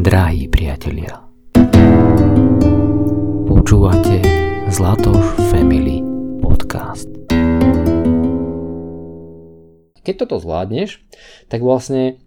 Drahí 0.00 0.50
priatelia, 0.50 1.22
počúvate 3.46 4.18
Zlatoš 4.72 5.38
Family 5.54 6.02
Podcast 6.42 7.19
keď 10.02 10.26
toto 10.26 10.40
zvládneš, 10.40 11.02
tak 11.48 11.64
vlastne 11.64 12.20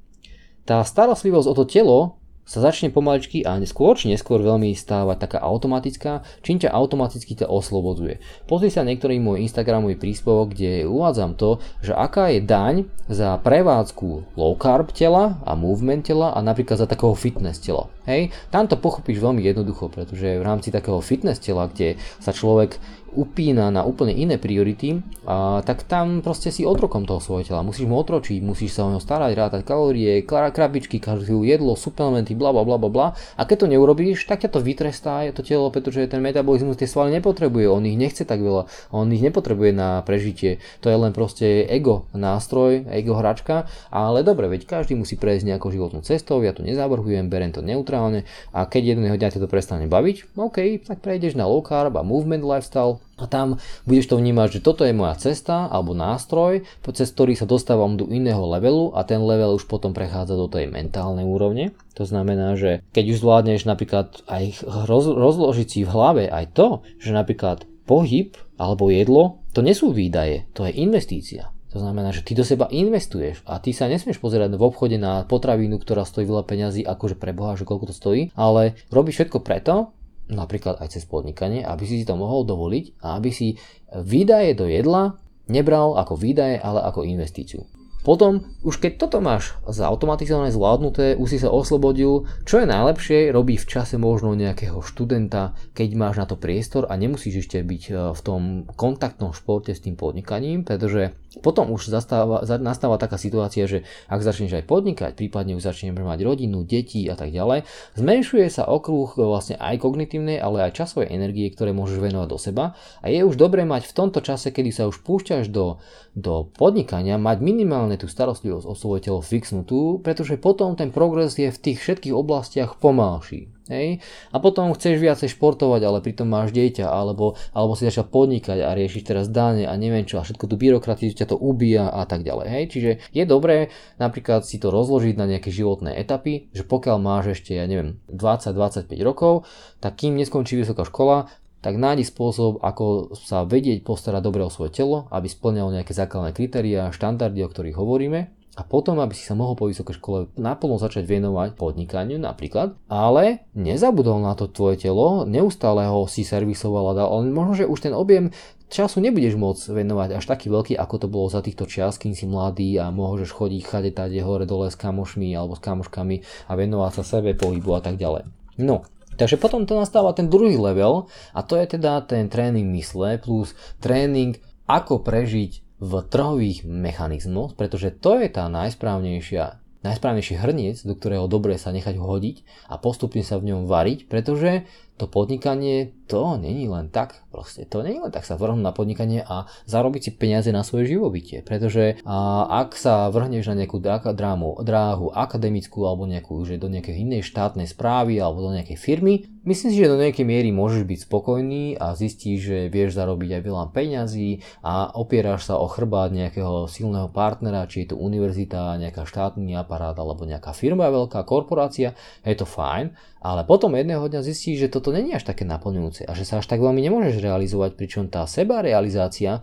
tá 0.64 0.80
starostlivosť 0.84 1.48
o 1.50 1.54
to 1.54 1.66
telo 1.68 2.00
sa 2.44 2.60
začne 2.60 2.92
pomaličky 2.92 3.40
a 3.48 3.56
skôr 3.64 3.96
či 3.96 4.12
neskôr 4.12 4.44
veľmi 4.44 4.76
stávať 4.76 5.18
taká 5.24 5.40
automatická, 5.40 6.28
čím 6.44 6.60
ťa 6.60 6.76
automaticky 6.76 7.40
ťa 7.40 7.48
oslobodzuje. 7.48 8.20
Pozri 8.52 8.68
sa 8.68 8.84
niektorý 8.84 9.16
môj 9.24 9.48
Instagramový 9.48 9.96
príspevok, 9.96 10.52
kde 10.52 10.84
uvádzam 10.84 11.40
to, 11.40 11.64
že 11.80 11.96
aká 11.96 12.36
je 12.36 12.44
daň 12.44 12.76
za 13.08 13.40
prevádzku 13.40 14.36
low 14.36 14.54
carb 14.60 14.92
tela 14.92 15.40
a 15.48 15.56
movement 15.56 16.04
tela 16.04 16.36
a 16.36 16.44
napríklad 16.44 16.84
za 16.84 16.88
takého 16.88 17.16
fitness 17.16 17.64
tela. 17.64 17.88
Hej, 18.04 18.36
tam 18.52 18.68
to 18.68 18.76
pochopíš 18.76 19.24
veľmi 19.24 19.40
jednoducho, 19.40 19.88
pretože 19.88 20.36
v 20.36 20.44
rámci 20.44 20.68
takého 20.68 21.00
fitness 21.00 21.40
tela, 21.40 21.72
kde 21.72 21.96
sa 22.20 22.36
človek 22.36 22.76
upína 23.14 23.70
na 23.70 23.86
úplne 23.86 24.14
iné 24.18 24.42
priority, 24.42 25.00
a, 25.24 25.62
tak 25.62 25.86
tam 25.86 26.26
proste 26.26 26.50
si 26.50 26.66
otrokom 26.66 27.06
toho 27.06 27.22
svojho 27.22 27.48
tela. 27.48 27.62
Musíš 27.62 27.86
mu 27.86 27.96
otročiť, 28.02 28.42
musíš 28.42 28.76
sa 28.76 28.86
o 28.86 28.92
neho 28.92 29.02
starať, 29.02 29.32
rátať 29.38 29.62
kalórie, 29.62 30.26
krabičky, 30.26 30.98
každú 30.98 31.46
jedlo, 31.46 31.78
suplementy, 31.78 32.34
bla 32.34 32.50
bla 32.50 32.66
bla 32.66 32.78
bla. 32.78 33.08
A 33.38 33.46
keď 33.46 33.66
to 33.66 33.72
neurobíš, 33.72 34.26
tak 34.26 34.42
ťa 34.44 34.50
to 34.52 34.60
vytrestá 34.60 35.26
to 35.32 35.46
telo, 35.46 35.70
pretože 35.70 36.10
ten 36.10 36.20
metabolizmus 36.20 36.76
tie 36.76 36.90
svaly 36.90 37.14
nepotrebuje, 37.22 37.70
on 37.70 37.86
ich 37.86 37.96
nechce 38.00 38.26
tak 38.26 38.42
veľa, 38.42 38.66
on 38.90 39.12
ich 39.14 39.22
nepotrebuje 39.22 39.72
na 39.76 40.02
prežitie. 40.02 40.58
To 40.82 40.90
je 40.90 40.98
len 40.98 41.14
proste 41.14 41.70
ego 41.70 42.10
nástroj, 42.18 42.90
ego 42.90 43.14
hračka, 43.20 43.70
ale 43.94 44.26
dobre, 44.26 44.50
veď 44.50 44.66
každý 44.66 44.98
musí 44.98 45.20
prejsť 45.20 45.46
nejakou 45.46 45.70
životnou 45.70 46.02
cestou, 46.02 46.42
ja 46.42 46.56
to 46.56 46.66
nezavrhujem, 46.66 47.30
berem 47.30 47.52
to 47.54 47.62
neutrálne 47.62 48.24
a 48.56 48.66
keď 48.66 48.98
jedného 48.98 49.16
dňa 49.20 49.30
to 49.38 49.50
prestane 49.52 49.86
baviť, 49.92 50.40
OK, 50.40 50.58
tak 50.88 51.04
prejdeš 51.04 51.36
na 51.36 51.44
low 51.44 51.60
carb 51.60 52.00
a 52.00 52.04
movement 52.04 52.42
lifestyle, 52.48 53.03
a 53.14 53.30
tam 53.30 53.62
budeš 53.86 54.10
to 54.10 54.18
vnímať, 54.18 54.60
že 54.60 54.66
toto 54.66 54.84
je 54.84 54.96
moja 54.96 55.14
cesta 55.16 55.70
alebo 55.70 55.94
nástroj, 55.94 56.66
cez 56.92 57.08
ktorý 57.14 57.38
sa 57.38 57.46
dostávam 57.46 57.94
do 57.94 58.10
iného 58.10 58.42
levelu 58.50 58.90
a 58.98 59.06
ten 59.06 59.22
level 59.22 59.56
už 59.56 59.70
potom 59.70 59.94
prechádza 59.94 60.34
do 60.34 60.50
tej 60.50 60.68
mentálnej 60.74 61.24
úrovne. 61.24 61.78
To 61.96 62.10
znamená, 62.10 62.58
že 62.58 62.82
keď 62.92 63.06
už 63.14 63.22
zvládneš 63.22 63.70
napríklad 63.70 64.26
aj 64.26 64.66
roz, 64.90 65.06
rozložiť 65.08 65.68
si 65.70 65.80
v 65.86 65.94
hlave 65.94 66.24
aj 66.26 66.58
to, 66.58 66.68
že 66.98 67.14
napríklad 67.14 67.70
pohyb 67.86 68.34
alebo 68.58 68.90
jedlo, 68.90 69.44
to 69.54 69.62
nie 69.62 69.78
sú 69.78 69.94
výdaje, 69.94 70.50
to 70.58 70.66
je 70.66 70.74
investícia. 70.74 71.54
To 71.74 71.82
znamená, 71.82 72.14
že 72.14 72.22
ty 72.22 72.38
do 72.38 72.46
seba 72.46 72.70
investuješ 72.70 73.42
a 73.50 73.58
ty 73.58 73.74
sa 73.74 73.90
nesmieš 73.90 74.22
pozerať 74.22 74.54
v 74.54 74.62
obchode 74.62 74.98
na 75.02 75.26
potravinu, 75.26 75.82
ktorá 75.82 76.06
stojí 76.06 76.30
veľa 76.30 76.46
peňazí, 76.46 76.86
akože 76.86 77.18
preboha, 77.18 77.58
že 77.58 77.66
koľko 77.66 77.90
to 77.90 77.96
stojí, 77.98 78.22
ale 78.38 78.78
robíš 78.94 79.26
všetko 79.26 79.42
preto, 79.42 79.90
napríklad 80.32 80.80
aj 80.80 80.96
cez 80.96 81.04
podnikanie, 81.04 81.64
aby 81.64 81.84
si 81.84 82.00
si 82.00 82.06
to 82.08 82.16
mohol 82.16 82.48
dovoliť 82.48 83.04
a 83.04 83.20
aby 83.20 83.30
si 83.32 83.60
výdaje 83.92 84.56
do 84.56 84.68
jedla 84.68 85.20
nebral 85.48 86.00
ako 86.00 86.16
výdaje, 86.16 86.60
ale 86.60 86.80
ako 86.84 87.04
investíciu. 87.04 87.68
Potom, 88.04 88.44
už 88.68 88.84
keď 88.84 89.00
toto 89.00 89.24
máš 89.24 89.56
zautomatizované, 89.64 90.52
zvládnuté, 90.52 91.16
už 91.16 91.28
si 91.32 91.40
sa 91.40 91.48
oslobodil, 91.48 92.28
čo 92.44 92.60
je 92.60 92.68
najlepšie, 92.68 93.32
robí 93.32 93.56
v 93.56 93.64
čase 93.64 93.96
možno 93.96 94.36
nejakého 94.36 94.84
študenta, 94.84 95.56
keď 95.72 95.90
máš 95.96 96.16
na 96.20 96.28
to 96.28 96.36
priestor 96.36 96.84
a 96.92 97.00
nemusíš 97.00 97.48
ešte 97.48 97.64
byť 97.64 97.84
e, 97.88 97.92
v 98.12 98.20
tom 98.20 98.68
kontaktnom 98.76 99.32
športe 99.32 99.72
s 99.72 99.80
tým 99.80 99.96
podnikaním, 99.96 100.68
pretože 100.68 101.16
potom 101.42 101.74
už 101.74 101.90
zastáva, 101.90 102.46
nastáva 102.62 103.02
taká 103.02 103.18
situácia, 103.18 103.66
že 103.66 103.88
ak 104.06 104.22
začneš 104.22 104.62
aj 104.62 104.66
podnikať, 104.70 105.12
prípadne 105.18 105.58
už 105.58 105.66
začneš 105.66 105.96
mať 105.96 106.20
rodinu, 106.22 106.62
deti 106.62 107.08
a 107.10 107.16
tak 107.18 107.34
ďalej, 107.34 107.66
zmenšuje 107.98 108.48
sa 108.52 108.68
okruh 108.68 109.10
vlastne 109.18 109.58
aj 109.58 109.82
kognitívnej, 109.82 110.38
ale 110.38 110.70
aj 110.70 110.78
časovej 110.84 111.10
energie, 111.10 111.50
ktoré 111.50 111.72
môžeš 111.72 111.98
venovať 112.02 112.28
do 112.30 112.38
seba 112.38 112.66
a 113.02 113.06
je 113.10 113.22
už 113.24 113.40
dobré 113.40 113.64
mať 113.64 113.90
v 113.90 113.96
tomto 113.96 114.20
čase, 114.20 114.50
kedy 114.50 114.70
sa 114.74 114.90
už 114.90 115.02
púšťaš 115.02 115.50
do, 115.50 115.82
do 116.14 116.50
podnikania, 116.54 117.22
mať 117.22 117.40
minimálne 117.40 117.96
tú 117.96 118.10
starostlivosť 118.10 118.66
o 118.68 118.74
svoje 118.74 119.10
telo 119.10 119.22
fixnutú, 119.22 120.02
pretože 120.02 120.42
potom 120.42 120.74
ten 120.74 120.90
progres 120.90 121.38
je 121.38 121.50
v 121.50 121.62
tých 121.62 121.78
všetkých 121.80 122.14
oblastiach 122.18 122.78
pomalší. 122.82 123.53
Hej? 123.72 124.04
A 124.36 124.38
potom 124.44 124.76
chceš 124.76 125.00
viacej 125.00 125.32
športovať, 125.32 125.82
ale 125.88 126.04
pritom 126.04 126.28
máš 126.28 126.52
dieťa, 126.52 126.84
alebo, 126.84 127.40
alebo 127.56 127.74
si 127.80 127.88
začal 127.88 128.12
podnikať 128.12 128.60
a 128.60 128.76
riešiš 128.76 129.04
teraz 129.08 129.26
dane 129.32 129.64
a 129.64 129.74
neviem 129.80 130.04
čo, 130.04 130.20
a 130.20 130.26
všetko 130.28 130.52
tú 130.52 130.56
byrokraciu 130.60 131.16
ťa 131.16 131.32
to 131.32 131.38
ubíja 131.40 131.88
a 131.88 132.04
tak 132.04 132.28
ďalej. 132.28 132.48
Hej? 132.52 132.64
Čiže 132.76 132.92
je 133.16 133.24
dobré 133.24 133.72
napríklad 134.02 134.44
si 134.44 134.60
to 134.60 134.68
rozložiť 134.68 135.16
na 135.16 135.30
nejaké 135.30 135.48
životné 135.54 135.96
etapy, 135.96 136.52
že 136.52 136.68
pokiaľ 136.68 136.98
máš 137.00 137.40
ešte, 137.40 137.56
ja 137.56 137.64
neviem, 137.64 138.04
20-25 138.12 138.92
rokov, 139.06 139.48
tak 139.80 139.96
kým 139.96 140.20
neskončí 140.20 140.60
vysoká 140.60 140.84
škola, 140.84 141.32
tak 141.64 141.80
nájdi 141.80 142.04
spôsob, 142.04 142.60
ako 142.60 143.16
sa 143.16 143.48
vedieť 143.48 143.88
postarať 143.88 144.20
dobre 144.20 144.44
o 144.44 144.52
svoje 144.52 144.76
telo, 144.76 145.08
aby 145.16 145.32
splňalo 145.32 145.72
nejaké 145.72 145.96
základné 145.96 146.36
kritériá, 146.36 146.92
štandardy, 146.92 147.40
o 147.40 147.48
ktorých 147.48 147.80
hovoríme 147.80 148.43
a 148.54 148.62
potom, 148.62 149.02
aby 149.02 149.18
si 149.18 149.26
sa 149.26 149.34
mohol 149.34 149.58
po 149.58 149.66
vysokej 149.66 149.98
škole 149.98 150.20
naplno 150.38 150.78
začať 150.78 151.10
venovať 151.10 151.58
podnikaniu 151.58 152.22
napríklad, 152.22 152.78
ale 152.86 153.50
nezabudol 153.58 154.22
na 154.22 154.38
to 154.38 154.46
tvoje 154.46 154.78
telo, 154.78 155.26
neustále 155.26 155.90
ho 155.90 156.06
si 156.06 156.22
servisoval 156.22 156.94
a 156.94 156.98
dal, 157.02 157.10
ale 157.10 157.34
možno, 157.34 157.54
že 157.58 157.66
už 157.66 157.90
ten 157.90 157.94
objem 157.98 158.30
času 158.70 159.02
nebudeš 159.02 159.38
môcť 159.42 159.74
venovať 159.74 160.10
až 160.22 160.26
taký 160.30 160.54
veľký, 160.54 160.78
ako 160.78 160.96
to 161.02 161.08
bolo 161.10 161.34
za 161.34 161.42
týchto 161.42 161.66
čias, 161.66 161.98
kým 161.98 162.14
si 162.14 162.30
mladý 162.30 162.78
a 162.78 162.94
môžeš 162.94 163.34
chodiť 163.34 163.62
chade 163.66 163.92
tade 163.94 164.22
hore 164.22 164.46
dole 164.46 164.70
s 164.70 164.78
kamošmi 164.78 165.34
alebo 165.34 165.58
s 165.58 165.62
kamoškami 165.62 166.22
a 166.50 166.52
venovať 166.54 166.92
sa 167.02 167.04
sebe, 167.18 167.34
pohybu 167.34 167.74
a 167.74 167.82
tak 167.82 167.98
ďalej. 167.98 168.30
No, 168.62 168.86
Takže 169.14 169.38
potom 169.38 169.70
to 169.70 169.78
nastáva 169.78 170.10
ten 170.18 170.26
druhý 170.26 170.58
level 170.58 171.06
a 171.38 171.46
to 171.46 171.54
je 171.54 171.78
teda 171.78 172.02
ten 172.02 172.34
tréning 172.34 172.74
mysle 172.74 173.22
plus 173.22 173.54
tréning 173.78 174.42
ako 174.66 175.06
prežiť 175.06 175.73
v 175.84 175.94
trhových 176.08 176.64
mechanizmoch, 176.64 177.60
pretože 177.60 177.92
to 177.92 178.24
je 178.24 178.32
tá 178.32 178.48
najsprávnejšia 178.48 179.60
najsprávnejší 179.84 180.40
hrniec, 180.40 180.88
do 180.88 180.96
ktorého 180.96 181.28
dobre 181.28 181.60
sa 181.60 181.76
nechať 181.76 182.00
hodiť 182.00 182.48
a 182.72 182.80
postupne 182.80 183.20
sa 183.20 183.36
v 183.36 183.52
ňom 183.52 183.68
variť, 183.68 184.08
pretože 184.08 184.64
to 184.98 185.10
podnikanie 185.10 185.92
to 186.14 186.38
není 186.38 186.70
len 186.70 186.94
tak, 186.94 187.26
proste 187.32 187.66
to 187.66 187.82
není 187.82 187.98
len 187.98 188.12
tak 188.14 188.28
sa 188.28 188.38
vrhnúť 188.38 188.62
na 188.62 188.76
podnikanie 188.76 189.26
a 189.26 189.50
zarobiť 189.66 190.02
si 190.04 190.12
peniaze 190.14 190.52
na 190.54 190.62
svoje 190.62 190.94
živobytie, 190.94 191.42
pretože 191.42 191.98
a, 192.06 192.46
ak 192.46 192.76
sa 192.78 193.10
vrhneš 193.10 193.50
na 193.50 193.64
nejakú 193.64 193.82
drámu, 193.82 194.62
dráhu 194.62 195.10
akademickú 195.10 195.88
alebo 195.88 196.06
nejakú, 196.06 196.38
že 196.46 196.62
do 196.62 196.70
nejakej 196.70 197.08
inej 197.08 197.26
štátnej 197.26 197.66
správy 197.66 198.20
alebo 198.20 198.46
do 198.46 198.54
nejakej 198.54 198.78
firmy, 198.78 199.26
myslím 199.48 199.70
si, 199.74 199.80
že 199.80 199.90
do 199.90 199.98
nejakej 199.98 200.28
miery 200.28 200.54
môžeš 200.54 200.84
byť 200.86 201.00
spokojný 201.08 201.80
a 201.80 201.98
zistíš, 201.98 202.40
že 202.46 202.58
vieš 202.70 203.00
zarobiť 203.00 203.40
aj 203.40 203.42
veľa 203.42 203.66
peňazí 203.74 204.44
a 204.62 204.94
opieraš 204.94 205.50
sa 205.50 205.58
o 205.58 205.66
chrbát 205.72 206.12
nejakého 206.14 206.68
silného 206.70 207.10
partnera, 207.10 207.66
či 207.66 207.88
je 207.88 207.96
to 207.96 207.98
univerzita, 207.98 208.78
nejaká 208.78 209.08
štátny 209.08 209.56
aparát 209.56 209.96
alebo 209.96 210.28
nejaká 210.28 210.52
firma, 210.52 210.94
veľká 210.94 211.24
korporácia, 211.26 211.96
je 212.22 212.36
to 212.38 212.46
fajn, 212.46 212.94
ale 213.24 213.48
potom 213.48 213.72
jedného 213.72 214.04
dňa 214.04 214.20
zistíš, 214.20 214.68
že 214.68 214.74
toto 214.84 214.92
není 214.92 215.16
až 215.16 215.24
také 215.24 215.48
naplňujúce 215.48 216.04
a 216.04 216.12
že 216.12 216.28
sa 216.28 216.44
až 216.44 216.52
tak 216.52 216.60
veľmi 216.60 216.84
nemôžeš 216.84 217.24
realizovať, 217.24 217.80
pričom 217.80 218.12
tá 218.12 218.28
seba 218.28 218.60
realizácia 218.60 219.40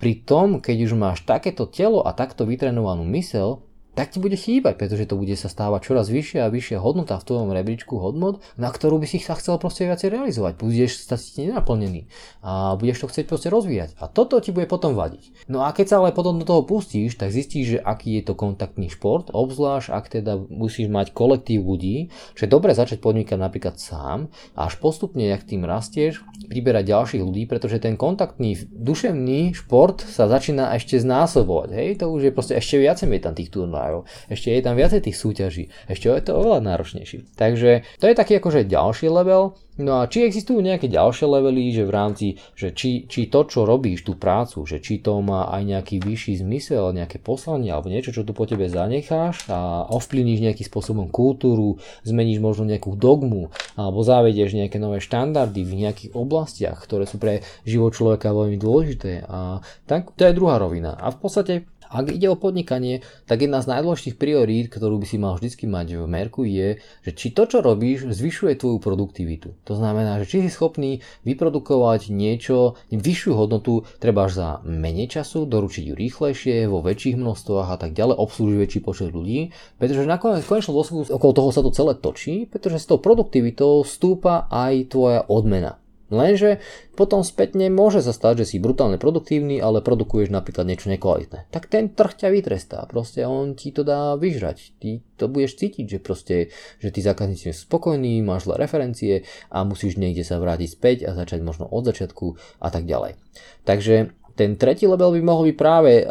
pri 0.00 0.24
tom, 0.24 0.64
keď 0.64 0.88
už 0.88 0.92
máš 0.96 1.28
takéto 1.28 1.68
telo 1.68 2.00
a 2.00 2.16
takto 2.16 2.48
vytrenovanú 2.48 3.04
mysel, 3.12 3.67
tak 3.98 4.14
ti 4.14 4.22
bude 4.22 4.38
chýbať, 4.38 4.78
pretože 4.78 5.10
to 5.10 5.18
bude 5.18 5.34
sa 5.34 5.50
stávať 5.50 5.90
čoraz 5.90 6.06
vyššia 6.06 6.46
a 6.46 6.52
vyššia 6.54 6.78
hodnota 6.78 7.18
v 7.18 7.26
tvojom 7.26 7.50
rebríčku 7.50 7.98
hodnot, 7.98 8.38
na 8.54 8.70
ktorú 8.70 9.02
by 9.02 9.10
si 9.10 9.18
sa 9.18 9.34
chcel 9.34 9.58
proste 9.58 9.90
viacej 9.90 10.14
realizovať. 10.14 10.54
Budeš 10.54 11.02
stať 11.02 11.42
nenaplnený 11.42 12.06
a 12.38 12.78
budeš 12.78 13.02
to 13.02 13.10
chcieť 13.10 13.26
proste 13.26 13.50
rozvíjať. 13.50 13.98
A 13.98 14.06
toto 14.06 14.38
ti 14.38 14.54
bude 14.54 14.70
potom 14.70 14.94
vadiť. 14.94 15.50
No 15.50 15.66
a 15.66 15.74
keď 15.74 15.86
sa 15.90 15.96
ale 15.98 16.14
potom 16.14 16.38
do 16.38 16.46
toho 16.46 16.62
pustíš, 16.62 17.18
tak 17.18 17.34
zistíš, 17.34 17.66
že 17.74 17.78
aký 17.82 18.22
je 18.22 18.30
to 18.30 18.38
kontaktný 18.38 18.86
šport, 18.86 19.34
obzvlášť 19.34 19.90
ak 19.90 20.04
teda 20.14 20.46
musíš 20.46 20.86
mať 20.86 21.10
kolektív 21.10 21.66
ľudí, 21.66 22.14
že 22.38 22.46
je 22.46 22.54
dobre 22.54 22.78
začať 22.78 23.02
podnikať 23.02 23.34
napríklad 23.34 23.82
sám 23.82 24.30
až 24.54 24.78
postupne, 24.78 25.26
jak 25.26 25.42
tým 25.42 25.66
rastieš, 25.66 26.22
priberať 26.46 26.86
ďalších 26.86 27.22
ľudí, 27.26 27.50
pretože 27.50 27.82
ten 27.82 27.98
kontaktný 27.98 28.54
duševný 28.70 29.58
šport 29.58 30.06
sa 30.06 30.30
začína 30.30 30.70
ešte 30.78 31.02
znásobovať. 31.02 31.68
Hej, 31.74 31.90
to 31.98 32.14
už 32.14 32.30
je 32.30 32.32
proste 32.32 32.54
ešte 32.54 32.78
viacej 32.78 33.10
tam 33.18 33.34
tých 33.34 33.50
turnajov 33.50 33.87
turnajov. 33.88 34.04
Ešte 34.28 34.52
je 34.52 34.60
tam 34.62 34.74
viacej 34.76 35.00
tých 35.00 35.16
súťaží. 35.16 35.64
Ešte 35.88 36.12
je 36.12 36.24
to 36.24 36.36
oveľa 36.36 36.60
náročnejší. 36.74 37.34
Takže 37.34 37.70
to 37.98 38.04
je 38.04 38.14
taký 38.14 38.38
akože 38.38 38.68
ďalší 38.68 39.08
level. 39.08 39.56
No 39.78 40.02
a 40.02 40.10
či 40.10 40.26
existujú 40.26 40.58
nejaké 40.58 40.90
ďalšie 40.90 41.22
levely, 41.22 41.70
že 41.70 41.86
v 41.86 41.94
rámci, 41.94 42.26
že 42.58 42.74
či, 42.74 43.06
či 43.06 43.30
to, 43.30 43.46
čo 43.46 43.62
robíš, 43.62 44.02
tú 44.02 44.18
prácu, 44.18 44.66
že 44.66 44.82
či 44.82 44.98
to 44.98 45.22
má 45.22 45.54
aj 45.54 45.62
nejaký 45.62 46.02
vyšší 46.02 46.42
zmysel, 46.42 46.90
nejaké 46.90 47.22
poslanie 47.22 47.70
alebo 47.70 47.86
niečo, 47.86 48.10
čo 48.10 48.26
tu 48.26 48.34
po 48.34 48.42
tebe 48.42 48.66
zanecháš 48.66 49.46
a 49.46 49.86
ovplyvníš 49.86 50.42
nejakým 50.42 50.66
spôsobom 50.66 51.06
kultúru, 51.14 51.78
zmeníš 52.02 52.42
možno 52.42 52.66
nejakú 52.66 52.98
dogmu 52.98 53.54
alebo 53.78 54.02
zavedieš 54.02 54.58
nejaké 54.58 54.82
nové 54.82 54.98
štandardy 54.98 55.62
v 55.62 55.86
nejakých 55.86 56.10
oblastiach, 56.10 56.82
ktoré 56.82 57.06
sú 57.06 57.22
pre 57.22 57.46
život 57.62 57.94
človeka 57.94 58.34
veľmi 58.34 58.58
dôležité. 58.58 59.30
A 59.30 59.62
tak 59.86 60.10
to 60.18 60.26
je 60.26 60.34
druhá 60.34 60.58
rovina. 60.58 60.98
A 60.98 61.14
v 61.14 61.22
podstate 61.22 61.70
ak 61.88 62.12
ide 62.12 62.28
o 62.28 62.36
podnikanie, 62.36 63.00
tak 63.24 63.44
jedna 63.44 63.64
z 63.64 63.72
najdôležitých 63.72 64.20
priorít, 64.20 64.68
ktorú 64.68 65.00
by 65.00 65.06
si 65.08 65.16
mal 65.16 65.36
vždy 65.36 65.66
mať 65.68 65.86
v 65.98 66.06
merku 66.08 66.44
je, 66.44 66.78
že 67.04 67.10
či 67.16 67.32
to, 67.32 67.48
čo 67.48 67.64
robíš, 67.64 68.08
zvyšuje 68.08 68.60
tvoju 68.60 68.78
produktivitu. 68.78 69.56
To 69.64 69.74
znamená, 69.74 70.20
že 70.22 70.28
či 70.28 70.36
si 70.44 70.50
schopný 70.52 71.00
vyprodukovať 71.24 72.12
niečo, 72.12 72.76
vyššiu 72.92 73.32
hodnotu, 73.34 73.88
treba 73.98 74.28
až 74.28 74.32
za 74.36 74.48
menej 74.68 75.08
času, 75.08 75.48
doručiť 75.48 75.84
ju 75.88 75.94
rýchlejšie, 75.96 76.68
vo 76.68 76.84
väčších 76.84 77.16
množstvách 77.16 77.68
a 77.72 77.76
tak 77.80 77.96
ďalej, 77.96 78.20
obslúžiť 78.20 78.58
väčší 78.60 78.80
počet 78.84 79.10
ľudí, 79.10 79.56
pretože 79.80 80.04
nakoniec 80.04 80.44
konečnom 80.44 80.76
dôsledku 80.76 81.08
okolo 81.08 81.32
toho 81.32 81.50
sa 81.50 81.64
to 81.64 81.70
celé 81.72 81.96
točí, 81.96 82.44
pretože 82.44 82.84
s 82.84 82.88
tou 82.88 83.00
produktivitou 83.00 83.82
stúpa 83.82 84.46
aj 84.52 84.92
tvoja 84.92 85.24
odmena. 85.24 85.80
Lenže 86.08 86.64
potom 86.96 87.20
spätne 87.20 87.68
môže 87.68 88.00
sa 88.00 88.16
stať, 88.16 88.44
že 88.44 88.56
si 88.56 88.56
brutálne 88.56 88.96
produktívny, 88.96 89.60
ale 89.60 89.84
produkuješ 89.84 90.32
napríklad 90.32 90.64
niečo 90.64 90.88
nekvalitné. 90.88 91.52
Tak 91.52 91.68
ten 91.68 91.92
trh 91.92 92.16
ťa 92.16 92.28
vytrestá, 92.32 92.80
proste 92.88 93.28
on 93.28 93.52
ti 93.52 93.70
to 93.70 93.84
dá 93.84 94.16
vyžrať. 94.16 94.72
Ty 94.80 95.04
to 95.20 95.24
budeš 95.28 95.60
cítiť, 95.60 95.84
že 95.84 95.98
proste, 96.00 96.36
že 96.80 96.88
tí 96.88 97.04
zákazníci 97.04 97.52
sú 97.52 97.68
spokojní, 97.68 98.24
máš 98.24 98.48
zlé 98.48 98.64
referencie 98.64 99.28
a 99.52 99.68
musíš 99.68 100.00
niekde 100.00 100.24
sa 100.24 100.40
vrátiť 100.40 100.68
späť 100.72 100.96
a 101.04 101.12
začať 101.12 101.44
možno 101.44 101.68
od 101.68 101.84
začiatku 101.84 102.40
a 102.64 102.68
tak 102.72 102.88
ďalej. 102.88 103.20
Takže 103.68 104.16
ten 104.38 104.54
tretí 104.54 104.86
level 104.86 105.18
by 105.18 105.22
mohol 105.26 105.50
byť 105.50 105.56
práve 105.58 105.92
e, 105.98 106.04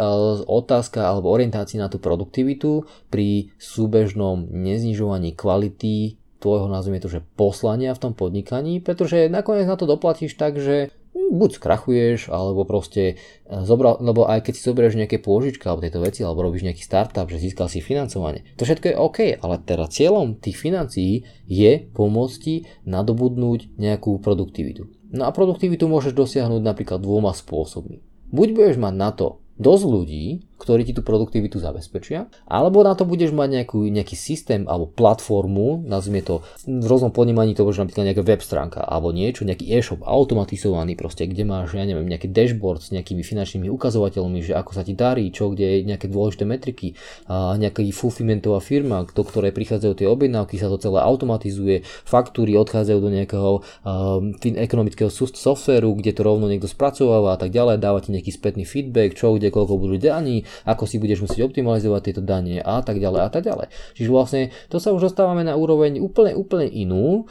otázka 0.43 0.99
alebo 0.99 1.31
orientácia 1.31 1.79
na 1.79 1.87
tú 1.87 1.95
produktivitu 1.95 2.83
pri 3.07 3.55
súbežnom 3.55 4.51
neznižovaní 4.51 5.31
kvality 5.31 6.19
tvojho, 6.39 6.69
nazvime 6.69 7.01
to, 7.01 7.09
že 7.09 7.25
poslania 7.35 7.93
v 7.97 8.01
tom 8.01 8.13
podnikaní, 8.13 8.79
pretože 8.79 9.29
nakoniec 9.29 9.65
na 9.65 9.75
to 9.75 9.89
doplatíš 9.89 10.37
tak, 10.37 10.57
že 10.61 10.93
buď 11.17 11.59
skrachuješ, 11.59 12.29
alebo 12.29 12.63
proste 12.63 13.03
e, 13.03 13.63
zobral, 13.65 13.99
lebo 13.99 14.29
aj 14.29 14.47
keď 14.47 14.53
si 14.55 14.63
zoberieš 14.63 14.95
nejaké 14.95 15.17
pôžičky 15.19 15.65
alebo 15.65 15.83
tieto 15.83 15.99
veci, 15.99 16.21
alebo 16.23 16.45
robíš 16.45 16.63
nejaký 16.63 16.83
startup, 16.85 17.27
že 17.27 17.41
získal 17.41 17.67
si 17.67 17.83
financovanie, 17.83 18.45
to 18.55 18.63
všetko 18.63 18.85
je 18.93 18.95
OK, 18.95 19.19
ale 19.41 19.55
teraz 19.65 19.97
cieľom 19.97 20.37
tých 20.37 20.55
financií 20.55 21.25
je 21.49 21.83
pomôcť 21.91 22.37
ti 22.39 22.55
nadobudnúť 22.85 23.75
nejakú 23.75 24.21
produktivitu. 24.21 24.87
No 25.11 25.27
a 25.27 25.31
produktivitu 25.31 25.87
môžeš 25.87 26.13
dosiahnuť 26.13 26.61
napríklad 26.61 26.99
dvoma 26.99 27.31
spôsobmi. 27.31 28.03
Buď 28.27 28.47
budeš 28.53 28.77
mať 28.77 28.93
na 28.95 29.09
to 29.15 29.39
dosť 29.55 29.83
ľudí, 29.87 30.25
ktorí 30.57 30.89
ti 30.89 30.93
tú 30.93 31.05
produktivitu 31.05 31.61
zabezpečia, 31.61 32.27
alebo 32.49 32.81
na 32.81 32.97
to 32.97 33.05
budeš 33.05 33.31
mať 33.31 33.61
nejakú, 33.61 33.85
nejaký 33.87 34.17
systém 34.17 34.65
alebo 34.65 34.89
platformu, 34.89 35.85
nazvime 35.85 36.25
to 36.25 36.41
v 36.65 36.85
rôznom 36.85 37.13
ponímaní 37.13 37.53
to 37.53 37.63
môže 37.63 37.81
napríklad 37.81 38.09
nejaká 38.09 38.23
web 38.25 38.41
stránka 38.41 38.81
alebo 38.81 39.13
niečo, 39.13 39.45
nejaký 39.45 39.69
e-shop 39.69 40.01
automatizovaný 40.01 40.97
proste, 40.97 41.29
kde 41.29 41.45
máš, 41.45 41.77
ja 41.77 41.85
neviem, 41.85 42.09
nejaký 42.09 42.33
dashboard 42.33 42.81
s 42.81 42.89
nejakými 42.89 43.21
finančnými 43.21 43.69
ukazovateľmi, 43.69 44.41
že 44.41 44.57
ako 44.57 44.71
sa 44.73 44.81
ti 44.81 44.97
darí, 44.97 45.29
čo, 45.29 45.53
kde 45.53 45.79
je 45.81 45.87
nejaké 45.87 46.09
dôležité 46.09 46.43
metriky, 46.49 46.97
a 47.29 47.53
nejaký 47.55 47.93
fulfillmentová 47.93 48.57
firma, 48.57 49.05
do 49.05 49.23
ktorej 49.23 49.53
prichádzajú 49.53 49.93
tie 49.93 50.07
objednávky, 50.09 50.57
sa 50.57 50.73
to 50.73 50.81
celé 50.81 50.99
automatizuje, 51.05 51.85
faktúry 52.03 52.57
odchádzajú 52.57 52.99
do 52.99 53.11
nejakého 53.13 53.51
uh, 53.61 54.19
ekonomického 54.41 55.13
softvéru, 55.13 55.93
kde 55.99 56.11
to 56.17 56.21
rovno 56.25 56.49
niekto 56.49 56.65
spracováva 56.65 57.35
a 57.35 57.39
tak 57.39 57.53
ďalej, 57.53 57.77
dáva 57.77 58.01
ti 58.01 58.09
nejaký 58.15 58.31
spätný 58.33 58.63
feedback, 58.65 59.13
čo, 59.13 59.37
kde, 59.37 59.53
koľko 59.53 59.77
budú 59.77 59.95
daní, 60.01 60.46
ako 60.65 60.83
si 60.87 60.97
budeš 60.97 61.23
musieť 61.23 61.47
optimalizovať 61.47 62.01
tieto 62.11 62.21
danie 62.23 62.59
a 62.63 62.79
tak 62.81 62.99
ďalej 62.99 63.21
a 63.23 63.29
tak 63.29 63.43
ďalej. 63.47 63.67
Čiže 63.95 64.09
vlastne 64.09 64.41
to 64.67 64.77
sa 64.77 64.93
už 64.93 65.11
dostávame 65.11 65.43
na 65.43 65.55
úroveň 65.55 65.99
úplne, 65.99 66.33
úplne 66.37 66.67
inú 66.69 67.25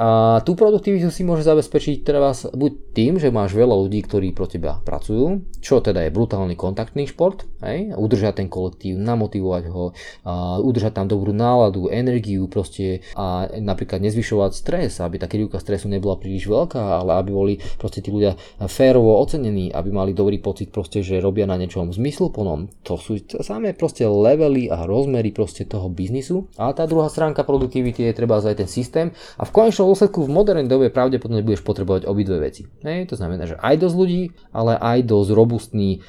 a 0.00 0.40
tú 0.42 0.54
produktivitu 0.54 1.08
si 1.12 1.22
môže 1.22 1.46
zabezpečiť 1.46 1.96
teraz 2.02 2.48
buď 2.50 2.72
tým, 2.92 3.12
že 3.16 3.32
máš 3.32 3.54
veľa 3.54 3.76
ľudí, 3.86 4.02
ktorí 4.04 4.34
pro 4.34 4.50
teba 4.50 4.82
pracujú, 4.82 5.42
čo 5.62 5.80
teda 5.80 6.04
je 6.04 6.14
brutálny 6.14 6.58
kontaktný 6.58 7.06
šport, 7.08 7.46
hej, 7.64 7.94
udržať 7.94 8.44
ten 8.44 8.48
kolektív, 8.50 8.98
namotivovať 9.00 9.64
ho, 9.70 9.96
a 10.26 10.58
udržať 10.60 11.00
tam 11.00 11.06
dobrú 11.06 11.32
náladu, 11.32 11.88
energiu 11.88 12.50
proste 12.50 13.00
a 13.16 13.48
napríklad 13.48 14.04
nezvyšovať 14.04 14.50
stres, 14.52 14.98
aby 15.00 15.16
tá 15.16 15.30
krivka 15.30 15.56
stresu 15.62 15.88
nebola 15.88 16.20
príliš 16.20 16.50
veľká, 16.50 16.80
ale 17.00 17.16
aby 17.22 17.30
boli 17.30 17.54
proste 17.78 18.04
tí 18.04 18.12
ľudia 18.12 18.36
férovo 18.66 19.16
ocenení, 19.22 19.72
aby 19.72 19.88
mali 19.94 20.12
dobrý 20.12 20.42
pocit 20.42 20.68
proste, 20.74 21.00
že 21.00 21.22
robia 21.22 21.46
na 21.46 21.56
niečom 21.56 21.88
zmysluplnom, 21.94 22.59
to 22.84 23.00
sú 23.00 23.16
samé 23.40 23.72
proste 23.72 24.04
levely 24.04 24.68
a 24.68 24.84
rozmery 24.84 25.30
proste 25.32 25.64
toho 25.64 25.88
biznisu. 25.88 26.50
A 26.60 26.74
tá 26.76 26.84
druhá 26.84 27.08
stránka 27.08 27.46
produktivity 27.46 28.04
je 28.04 28.12
treba 28.12 28.42
aj 28.42 28.58
ten 28.58 28.68
systém 28.68 29.14
a 29.40 29.46
v 29.46 29.54
konečnom 29.54 29.88
dôsledku 29.88 30.26
v 30.26 30.32
modernej 30.32 30.66
dobe 30.66 30.92
pravdepodobne 30.92 31.46
budeš 31.46 31.62
potrebovať 31.64 32.04
obidve 32.04 32.42
veci. 32.42 32.66
Hej, 32.84 33.12
to 33.12 33.14
znamená, 33.16 33.46
že 33.46 33.56
aj 33.56 33.74
dosť 33.80 33.96
ľudí, 33.96 34.22
ale 34.50 34.76
aj 34.76 34.98
dosť 35.06 35.30
robustný 35.32 36.02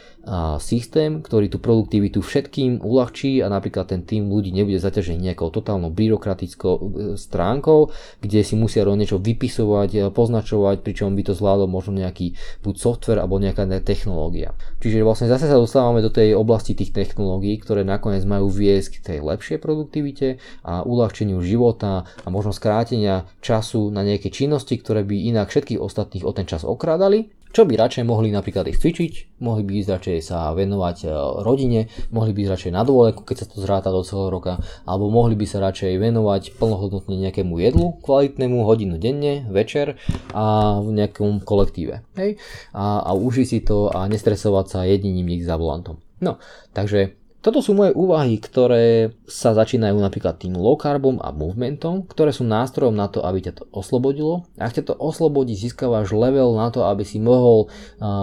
systém, 0.62 1.20
ktorý 1.26 1.50
tú 1.50 1.58
produktivitu 1.58 2.22
všetkým 2.22 2.86
uľahčí 2.86 3.42
a 3.42 3.50
napríklad 3.50 3.90
ten 3.90 4.06
tým 4.06 4.30
ľudí 4.30 4.54
nebude 4.54 4.78
zaťažený 4.78 5.34
nejakou 5.34 5.50
totálnou 5.50 5.90
byrokratickou 5.90 6.74
e, 6.78 6.82
stránkou, 7.18 7.90
kde 8.22 8.46
si 8.46 8.54
musia 8.54 8.86
niečo 8.86 9.18
vypisovať, 9.18 9.90
e, 9.98 10.00
poznačovať, 10.14 10.86
pričom 10.86 11.18
by 11.18 11.26
to 11.26 11.34
zvládol 11.34 11.66
možno 11.66 11.98
nejaký 11.98 12.38
buď 12.62 12.76
software 12.78 13.20
alebo 13.26 13.42
nejaká 13.42 13.66
technológia. 13.82 14.54
Čiže 14.78 15.02
vlastne 15.02 15.26
zase 15.26 15.50
sa 15.50 15.58
dostávame 15.58 16.06
do 16.06 16.14
tej 16.14 16.38
oblasti 16.38 16.78
tých 16.78 16.94
technológií, 16.94 17.58
ktoré 17.58 17.82
nakoniec 17.82 18.22
majú 18.22 18.46
viesť 18.46 19.02
k 19.02 19.04
tej 19.06 19.18
lepšej 19.26 19.58
produktivite 19.58 20.38
a 20.62 20.86
uľahčeniu 20.86 21.42
života 21.42 22.06
a 22.06 22.28
možno 22.30 22.54
skrátenia 22.54 23.26
času 23.42 23.90
na 23.90 24.06
nejaké 24.06 24.30
činnosti, 24.30 24.78
ktoré 24.78 25.02
by 25.02 25.34
inak 25.34 25.50
všetkých 25.50 25.82
ostatných 25.82 26.26
o 26.26 26.32
ten 26.32 26.46
čas 26.46 26.62
okrádali 26.62 27.41
čo 27.52 27.68
by 27.68 27.76
radšej 27.76 28.04
mohli 28.08 28.32
napríklad 28.32 28.68
ich 28.72 28.80
cvičiť, 28.80 29.44
mohli 29.44 29.64
by 29.68 29.72
ísť 29.84 29.90
radšej 29.92 30.18
sa 30.24 30.52
venovať 30.56 30.98
e, 31.04 31.08
rodine, 31.44 31.92
mohli 32.16 32.32
by 32.32 32.48
ísť 32.48 32.52
radšej 32.56 32.72
na 32.72 32.82
dovolenku, 32.88 33.22
keď 33.28 33.38
sa 33.44 33.46
to 33.48 33.60
zráta 33.60 33.90
do 33.92 34.02
celého 34.02 34.32
roka, 34.32 34.58
alebo 34.88 35.12
mohli 35.12 35.36
by 35.36 35.46
sa 35.46 35.60
radšej 35.60 36.00
venovať 36.00 36.56
plnohodnotne 36.56 37.16
nejakému 37.20 37.60
jedlu, 37.60 38.00
kvalitnému, 38.02 38.64
hodinu 38.64 38.96
denne, 38.98 39.46
večer 39.52 40.00
a 40.32 40.80
v 40.80 40.90
nejakom 40.96 41.44
kolektíve. 41.44 42.08
Hej? 42.16 42.40
A, 42.72 43.04
a 43.04 43.12
užiť 43.14 43.48
si 43.48 43.60
to 43.62 43.92
a 43.92 44.08
nestresovať 44.08 44.66
sa 44.66 44.80
jediným 44.88 45.28
nich 45.28 45.44
za 45.44 45.60
volantom. 45.60 46.00
No, 46.22 46.38
takže 46.78 47.21
toto 47.42 47.60
sú 47.66 47.74
moje 47.74 47.98
úvahy, 47.98 48.38
ktoré 48.38 49.18
sa 49.26 49.58
začínajú 49.58 49.98
napríklad 49.98 50.38
tým 50.38 50.54
low 50.54 50.78
carbom 50.78 51.18
a 51.20 51.34
movementom, 51.34 52.06
ktoré 52.06 52.30
sú 52.30 52.46
nástrojom 52.46 52.94
na 52.94 53.10
to, 53.10 53.26
aby 53.26 53.50
ťa 53.50 53.54
to 53.58 53.64
oslobodilo. 53.74 54.46
Ak 54.62 54.78
ťa 54.78 54.94
to 54.94 54.94
oslobodí, 54.94 55.58
získavaš 55.58 56.14
level 56.14 56.54
na 56.54 56.70
to, 56.70 56.86
aby 56.86 57.02
si 57.02 57.18
mohol 57.18 57.68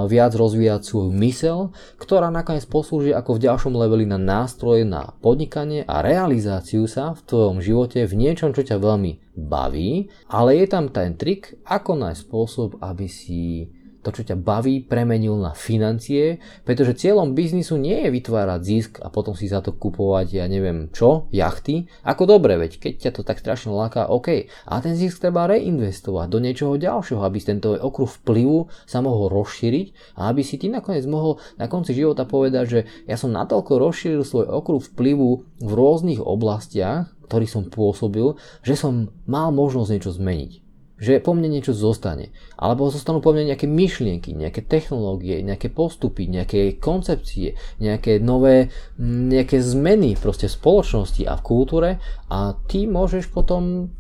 viac 0.07 0.33
rozvíjať 0.39 0.87
svoju 0.87 1.11
mysel, 1.19 1.75
ktorá 1.99 2.31
nakoniec 2.31 2.65
poslúži 2.71 3.11
ako 3.11 3.37
v 3.37 3.43
ďalšom 3.51 3.75
leveli 3.75 4.07
na 4.07 4.23
nástroj 4.23 4.87
na 4.87 5.11
podnikanie 5.19 5.83
a 5.83 5.99
realizáciu 5.99 6.87
sa 6.87 7.13
v 7.19 7.21
tvojom 7.27 7.59
živote 7.59 8.07
v 8.07 8.15
niečom, 8.15 8.55
čo 8.55 8.63
ťa 8.63 8.79
veľmi 8.79 9.35
baví, 9.39 10.11
ale 10.31 10.63
je 10.63 10.67
tam 10.67 10.91
ten 10.91 11.19
trik, 11.19 11.59
ako 11.67 11.95
nájsť 11.95 12.21
spôsob, 12.23 12.83
aby 12.83 13.07
si 13.07 13.71
to, 14.09 14.16
čo 14.16 14.33
ťa 14.33 14.40
baví, 14.40 14.81
premenil 14.81 15.37
na 15.37 15.53
financie, 15.53 16.40
pretože 16.64 16.97
cieľom 16.97 17.37
biznisu 17.37 17.77
nie 17.77 18.09
je 18.09 18.09
vytvárať 18.09 18.61
zisk 18.64 18.92
a 19.05 19.12
potom 19.12 19.37
si 19.37 19.44
za 19.44 19.61
to 19.61 19.77
kupovať, 19.77 20.40
ja 20.40 20.49
neviem 20.49 20.88
čo, 20.88 21.29
jachty. 21.29 21.85
Ako 22.09 22.25
dobre, 22.25 22.57
veď 22.57 22.81
keď 22.81 22.92
ťa 22.97 23.11
to 23.12 23.21
tak 23.21 23.44
strašne 23.44 23.77
láka, 23.77 24.09
OK, 24.09 24.49
a 24.49 24.73
ten 24.81 24.97
zisk 24.97 25.21
treba 25.21 25.44
reinvestovať 25.44 26.27
do 26.33 26.40
niečoho 26.40 26.81
ďalšieho, 26.81 27.21
aby 27.21 27.37
tento 27.44 27.77
okruh 27.77 28.09
vplyvu 28.09 28.73
sa 28.88 29.05
mohol 29.05 29.29
rozšíriť 29.29 30.16
a 30.16 30.33
aby 30.33 30.40
si 30.40 30.57
ty 30.57 30.73
nakoniec 30.73 31.05
mohol 31.05 31.37
na 31.61 31.68
konci 31.68 31.92
života 31.92 32.25
povedať, 32.25 32.64
že 32.64 32.81
ja 33.05 33.21
som 33.21 33.29
natoľko 33.37 33.77
rozšíril 33.77 34.25
svoj 34.25 34.49
okruh 34.49 34.81
vplyvu 34.81 35.29
v 35.61 35.71
rôznych 35.77 36.25
oblastiach, 36.25 37.12
ktorý 37.29 37.44
som 37.44 37.68
pôsobil, 37.68 38.40
že 38.64 38.73
som 38.73 39.12
mal 39.29 39.53
možnosť 39.53 39.90
niečo 39.92 40.16
zmeniť 40.16 40.68
že 40.99 41.23
po 41.23 41.33
mne 41.33 41.47
niečo 41.49 41.73
zostane. 41.73 42.35
Alebo 42.59 42.91
zostanú 42.91 43.23
po 43.23 43.31
mne 43.31 43.55
nejaké 43.55 43.71
myšlienky, 43.71 44.35
nejaké 44.35 44.67
technológie, 44.67 45.41
nejaké 45.47 45.71
postupy, 45.71 46.27
nejaké 46.27 46.77
koncepcie, 46.83 47.55
nejaké 47.79 48.19
nové, 48.19 48.75
nejaké 48.99 49.63
zmeny 49.63 50.19
proste 50.19 50.51
v 50.51 50.59
spoločnosti 50.59 51.23
a 51.25 51.39
v 51.39 51.47
kultúre 51.47 51.91
a 52.27 52.59
ty 52.67 52.91
môžeš 52.91 53.31
potom 53.31 53.95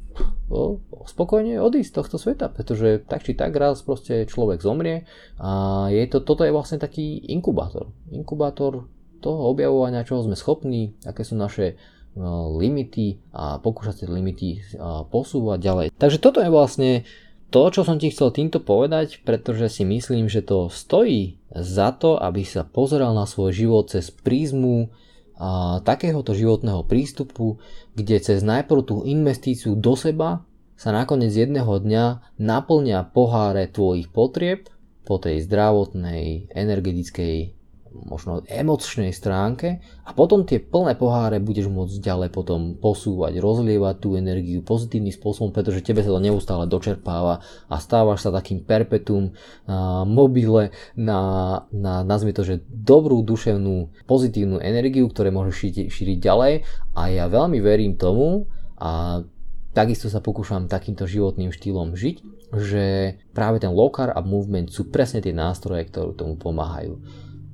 o, 0.50 0.82
spokojne 1.06 1.62
odísť 1.62 1.90
z 1.94 1.96
tohto 2.02 2.16
sveta, 2.18 2.50
pretože 2.50 3.06
tak 3.06 3.22
či 3.22 3.38
tak 3.38 3.54
raz 3.54 3.78
proste 3.86 4.26
človek 4.26 4.58
zomrie 4.58 5.06
a 5.38 5.86
je 5.94 6.02
to, 6.10 6.18
toto 6.26 6.42
je 6.42 6.50
vlastne 6.50 6.82
taký 6.82 7.22
inkubátor. 7.30 7.94
Inkubátor 8.10 8.90
toho 9.18 9.50
objavovania, 9.50 10.06
čoho 10.06 10.22
sme 10.22 10.38
schopní, 10.38 10.94
aké 11.02 11.26
sú 11.26 11.34
naše 11.34 11.78
limity 12.58 13.22
a 13.30 13.62
pokúšať 13.62 14.04
tie 14.04 14.08
limity 14.10 14.48
posúvať 15.08 15.58
ďalej. 15.62 15.86
Takže 15.94 16.18
toto 16.18 16.42
je 16.42 16.50
vlastne 16.50 17.06
to, 17.48 17.72
čo 17.72 17.80
som 17.80 17.96
ti 17.96 18.12
chcel 18.12 18.28
týmto 18.28 18.60
povedať, 18.60 19.24
pretože 19.24 19.80
si 19.80 19.82
myslím, 19.88 20.28
že 20.28 20.44
to 20.44 20.68
stojí 20.68 21.40
za 21.48 21.96
to, 21.96 22.20
aby 22.20 22.44
sa 22.44 22.68
pozeral 22.68 23.16
na 23.16 23.24
svoj 23.24 23.56
život 23.56 23.88
cez 23.88 24.12
prízmu 24.12 24.92
a, 25.38 25.80
takéhoto 25.80 26.36
životného 26.36 26.84
prístupu, 26.84 27.56
kde 27.96 28.20
cez 28.20 28.44
najprv 28.44 28.80
tú 28.84 28.96
investíciu 29.08 29.72
do 29.80 29.96
seba 29.96 30.44
sa 30.76 30.92
nakoniec 30.92 31.32
jedného 31.32 31.72
dňa 31.80 32.36
naplňa 32.36 33.10
poháre 33.16 33.66
tvojich 33.72 34.12
potrieb 34.12 34.68
po 35.08 35.16
tej 35.16 35.40
zdravotnej, 35.48 36.52
energetickej 36.52 37.57
možno 38.06 38.46
emočnej 38.46 39.10
stránke 39.10 39.82
a 40.04 40.10
potom 40.14 40.46
tie 40.46 40.62
plné 40.62 40.94
poháre 40.94 41.42
budeš 41.42 41.66
môcť 41.72 41.98
ďalej 41.98 42.28
potom 42.30 42.78
posúvať, 42.78 43.42
rozlievať 43.42 43.94
tú 43.98 44.14
energiu 44.14 44.62
pozitívnym 44.62 45.10
spôsobom, 45.10 45.50
pretože 45.50 45.82
tebe 45.82 46.04
sa 46.04 46.14
to 46.14 46.20
neustále 46.22 46.68
dočerpáva 46.70 47.42
a 47.66 47.76
stávaš 47.82 48.26
sa 48.26 48.30
takým 48.30 48.62
perpetuum 48.62 49.34
mobile 50.06 50.70
na, 50.94 51.20
na, 51.74 52.06
nazvime 52.06 52.36
to, 52.36 52.46
že 52.46 52.62
dobrú 52.68 53.24
duševnú 53.26 54.06
pozitívnu 54.06 54.62
energiu, 54.62 55.10
ktoré 55.10 55.34
môžeš 55.34 55.54
šíriť, 55.54 55.86
šíriť 55.90 56.18
ďalej 56.22 56.52
a 56.94 57.02
ja 57.10 57.24
veľmi 57.26 57.58
verím 57.58 57.98
tomu 57.98 58.46
a 58.78 59.22
takisto 59.78 60.10
sa 60.10 60.18
pokúšam 60.18 60.66
takýmto 60.66 61.06
životným 61.06 61.54
štýlom 61.54 61.94
žiť, 61.94 62.16
že 62.56 62.84
práve 63.36 63.60
ten 63.60 63.70
low 63.70 63.92
carb 63.92 64.16
a 64.16 64.24
movement 64.24 64.72
sú 64.72 64.88
presne 64.88 65.20
tie 65.20 65.36
nástroje, 65.36 65.86
ktoré 65.86 66.16
tomu 66.16 66.34
pomáhajú. 66.34 66.98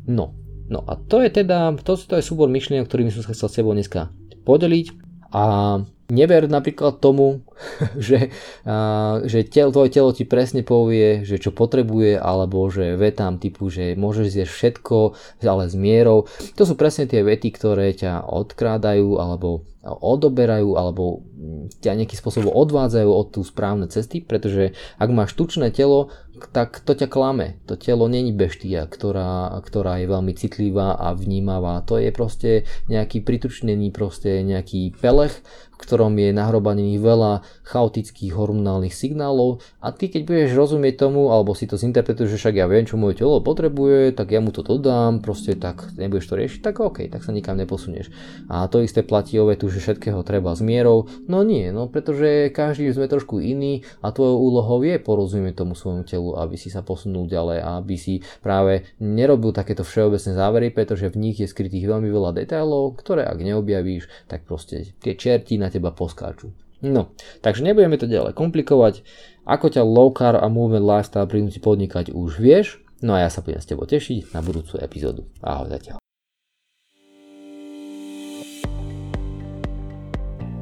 No, 0.04 0.36
no 0.68 0.84
a 0.84 0.96
to 0.96 1.24
je 1.24 1.30
teda, 1.32 1.72
to, 1.80 1.96
to 1.96 2.14
je 2.20 2.24
súbor 2.24 2.48
myšlienok, 2.52 2.88
ktorými 2.88 3.12
som 3.12 3.24
sa 3.24 3.32
chcel 3.32 3.48
s 3.48 3.56
sebou 3.56 3.72
dneska 3.72 4.12
podeliť 4.44 4.86
a 5.34 5.44
never 6.12 6.46
napríklad 6.46 7.00
tomu, 7.00 7.42
že, 7.98 8.28
že 9.24 9.38
tel, 9.48 9.72
tvoje 9.72 9.90
telo 9.90 10.10
ti 10.12 10.28
presne 10.28 10.60
povie, 10.60 11.24
že 11.24 11.40
čo 11.40 11.50
potrebuje, 11.50 12.20
alebo 12.20 12.68
že 12.68 12.94
vetám 12.94 13.40
typu, 13.40 13.72
že 13.72 13.96
môžeš 13.96 14.26
zjesť 14.30 14.52
všetko, 14.52 14.96
ale 15.44 15.66
s 15.70 15.74
mierou. 15.74 16.28
To 16.54 16.62
sú 16.68 16.76
presne 16.76 17.08
tie 17.08 17.24
vety, 17.24 17.48
ktoré 17.56 17.96
ťa 17.96 18.28
odkrádajú, 18.28 19.16
alebo 19.16 19.64
odoberajú, 19.84 20.80
alebo 20.80 21.24
ťa 21.84 21.92
nejakým 21.92 22.16
spôsobom 22.16 22.48
odvádzajú 22.48 23.10
od 23.10 23.26
tú 23.36 23.40
správne 23.44 23.84
cesty, 23.92 24.24
pretože 24.24 24.72
ak 24.96 25.08
máš 25.12 25.36
tučné 25.36 25.68
telo, 25.68 26.08
tak 26.50 26.82
to 26.82 26.92
ťa 26.92 27.08
klame. 27.08 27.60
To 27.70 27.78
telo 27.78 28.10
není 28.10 28.34
beštia, 28.34 28.84
ktorá, 28.88 29.54
ktorá 29.62 30.02
je 30.02 30.06
veľmi 30.10 30.32
citlivá 30.34 30.98
a 30.98 31.14
vnímavá. 31.14 31.80
To 31.88 31.96
je 31.96 32.10
proste 32.10 32.50
nejaký 32.90 33.22
pritučnený 33.22 33.94
proste 33.94 34.42
nejaký 34.42 34.96
pelech, 34.98 35.40
v 35.74 35.82
ktorom 35.82 36.14
je 36.14 36.30
nahrobanených 36.30 37.02
veľa 37.02 37.32
chaotických 37.66 38.30
hormonálnych 38.30 38.94
signálov 38.94 39.58
a 39.82 39.90
ty 39.90 40.06
keď 40.06 40.22
budeš 40.22 40.50
rozumieť 40.54 41.02
tomu, 41.02 41.34
alebo 41.34 41.50
si 41.58 41.66
to 41.66 41.74
zinterpretuješ, 41.74 42.30
že 42.30 42.40
však 42.40 42.54
ja 42.62 42.70
viem, 42.70 42.86
čo 42.86 42.94
moje 42.94 43.18
telo 43.18 43.42
potrebuje, 43.42 44.14
tak 44.14 44.30
ja 44.30 44.38
mu 44.38 44.54
to 44.54 44.62
dodám, 44.62 45.18
proste 45.18 45.58
tak 45.58 45.90
nebudeš 45.98 46.30
to 46.30 46.38
riešiť, 46.38 46.60
tak 46.62 46.78
OK, 46.78 47.10
tak 47.10 47.26
sa 47.26 47.34
nikam 47.34 47.58
neposunieš. 47.58 48.14
A 48.46 48.70
to 48.70 48.86
isté 48.86 49.02
platí 49.02 49.34
o 49.42 49.50
vetu, 49.50 49.66
že 49.66 49.82
všetkého 49.82 50.22
treba 50.22 50.54
s 50.54 50.62
mierou. 50.62 51.10
No 51.26 51.42
nie, 51.42 51.74
no 51.74 51.90
pretože 51.90 52.54
každý 52.54 52.94
sme 52.94 53.10
trošku 53.10 53.42
iný 53.42 53.82
a 53.98 54.14
tvojou 54.14 54.38
úlohou 54.38 54.78
je 54.86 55.02
porozumieť 55.02 55.66
tomu 55.66 55.74
svojmu 55.74 56.06
telu, 56.06 56.33
aby 56.38 56.58
si 56.58 56.68
sa 56.70 56.82
posunul 56.82 57.26
ďalej 57.30 57.58
a 57.62 57.68
aby 57.78 57.96
si 57.98 58.20
práve 58.42 58.86
nerobil 58.98 59.54
takéto 59.54 59.86
všeobecné 59.86 60.32
závery, 60.34 60.68
pretože 60.74 61.10
v 61.10 61.20
nich 61.20 61.38
je 61.38 61.48
skrytých 61.50 61.86
veľmi 61.86 62.10
veľa 62.10 62.36
detailov, 62.36 62.98
ktoré 62.98 63.26
ak 63.26 63.38
neobjavíš, 63.38 64.10
tak 64.26 64.46
proste 64.46 64.94
tie 64.98 65.14
čerti 65.14 65.56
na 65.56 65.70
teba 65.70 65.94
poskáču. 65.94 66.50
No, 66.84 67.16
takže 67.40 67.64
nebudeme 67.64 67.96
to 67.96 68.04
ďalej 68.04 68.36
komplikovať. 68.36 69.06
Ako 69.48 69.72
ťa 69.72 69.80
low 69.80 70.12
carb 70.12 70.36
a 70.36 70.52
movement 70.52 70.84
lifestyle 70.84 71.24
prinúti 71.24 71.56
podnikať 71.56 72.12
už 72.12 72.36
vieš, 72.36 72.84
no 73.00 73.16
a 73.16 73.24
ja 73.24 73.32
sa 73.32 73.40
budem 73.40 73.60
s 73.60 73.68
tebou 73.68 73.88
tešiť 73.88 74.36
na 74.36 74.44
budúcu 74.44 74.76
epizódu. 74.84 75.24
Ahoj 75.40 75.72
zatiaľ. 75.72 75.96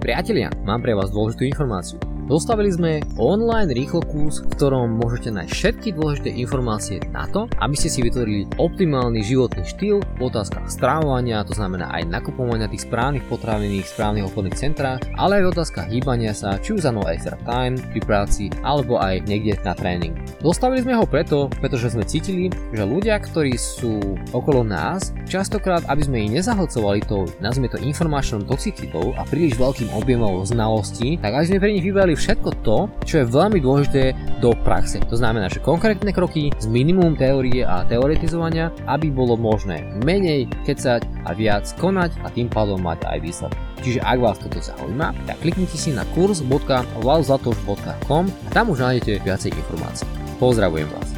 Priatelia, 0.03 0.51
mám 0.67 0.83
pre 0.83 0.99
vás 0.99 1.15
dôležitú 1.15 1.47
informáciu. 1.47 2.12
Zostavili 2.33 2.73
sme 2.73 3.05
online 3.21 3.77
rýchlo 3.77 4.01
kurz, 4.09 4.41
v 4.41 4.57
ktorom 4.57 4.89
môžete 4.97 5.29
nájsť 5.37 5.53
všetky 5.53 5.89
dôležité 5.93 6.33
informácie 6.33 6.97
na 7.13 7.29
to, 7.29 7.45
aby 7.61 7.77
ste 7.77 7.93
si 7.93 8.01
vytvorili 8.01 8.49
optimálny 8.57 9.21
životný 9.21 9.61
štýl 9.69 10.01
v 10.01 10.21
otázkach 10.33 10.65
strávovania, 10.65 11.45
to 11.45 11.53
znamená 11.53 11.93
aj 11.93 12.09
nakupovania 12.09 12.73
tých 12.73 12.89
správnych 12.89 13.29
potravín 13.29 13.77
v 13.77 13.85
správnych 13.85 14.25
obchodných 14.33 14.57
centrách, 14.57 15.05
ale 15.21 15.37
aj 15.37 15.43
v 15.45 15.51
otázkach 15.53 15.87
hýbania 15.93 16.33
sa, 16.33 16.57
či 16.57 16.73
už 16.73 16.89
za 16.89 16.97
no 16.97 17.05
extra 17.05 17.37
time 17.45 17.77
pri 17.77 18.01
práci, 18.01 18.49
alebo 18.65 18.97
aj 18.97 19.29
niekde 19.29 19.61
na 19.61 19.77
tréning. 19.77 20.17
Zostavili 20.41 20.81
sme 20.81 20.97
ho 20.97 21.05
preto, 21.05 21.53
pretože 21.61 21.93
sme 21.93 22.09
cítili, 22.09 22.49
že 22.73 22.81
ľudia, 22.81 23.21
ktorí 23.21 23.61
sú 23.61 24.01
okolo 24.33 24.65
nás, 24.65 25.13
častokrát, 25.29 25.85
aby 25.85 26.01
sme 26.01 26.25
ich 26.25 26.33
nezahlcovali 26.41 27.05
tou, 27.05 27.29
nazvime 27.45 27.69
to 27.69 27.77
informačnou 27.77 28.41
toxicitou 28.49 29.13
a 29.21 29.29
príliš 29.29 29.61
veľkým 29.61 29.93
objemom 29.93 30.49
znalostí, 30.49 31.21
tak 31.21 31.37
aby 31.37 31.45
sme 31.45 31.61
pre 31.61 31.77
nich 31.77 31.85
vybrali 31.85 32.22
všetko 32.23 32.63
to, 32.63 32.87
čo 33.03 33.19
je 33.19 33.27
veľmi 33.27 33.59
dôležité 33.59 34.15
do 34.39 34.55
praxe. 34.63 35.03
To 35.11 35.19
znamená, 35.19 35.51
že 35.51 35.59
konkrétne 35.59 36.15
kroky 36.15 36.55
s 36.55 36.71
minimum 36.71 37.19
teórie 37.19 37.67
a 37.67 37.83
teoretizovania, 37.83 38.71
aby 38.87 39.11
bolo 39.11 39.35
možné 39.35 39.83
menej 40.07 40.47
kecať 40.63 41.03
a 41.27 41.35
viac 41.35 41.67
konať 41.83 42.15
a 42.23 42.31
tým 42.31 42.47
pádom 42.47 42.79
mať 42.79 43.11
aj 43.11 43.19
výsledky. 43.19 43.59
Čiže 43.83 44.07
ak 44.07 44.23
vás 44.23 44.39
toto 44.39 44.63
zaujíma, 44.63 45.11
tak 45.27 45.43
kliknite 45.43 45.75
si 45.75 45.91
na 45.91 46.07
kurz.vlauzlatoš.com 46.15 48.25
a 48.31 48.49
tam 48.55 48.71
už 48.71 48.79
nájdete 48.79 49.27
viacej 49.27 49.51
informácií. 49.59 50.07
Pozdravujem 50.39 50.87
vás. 50.95 51.12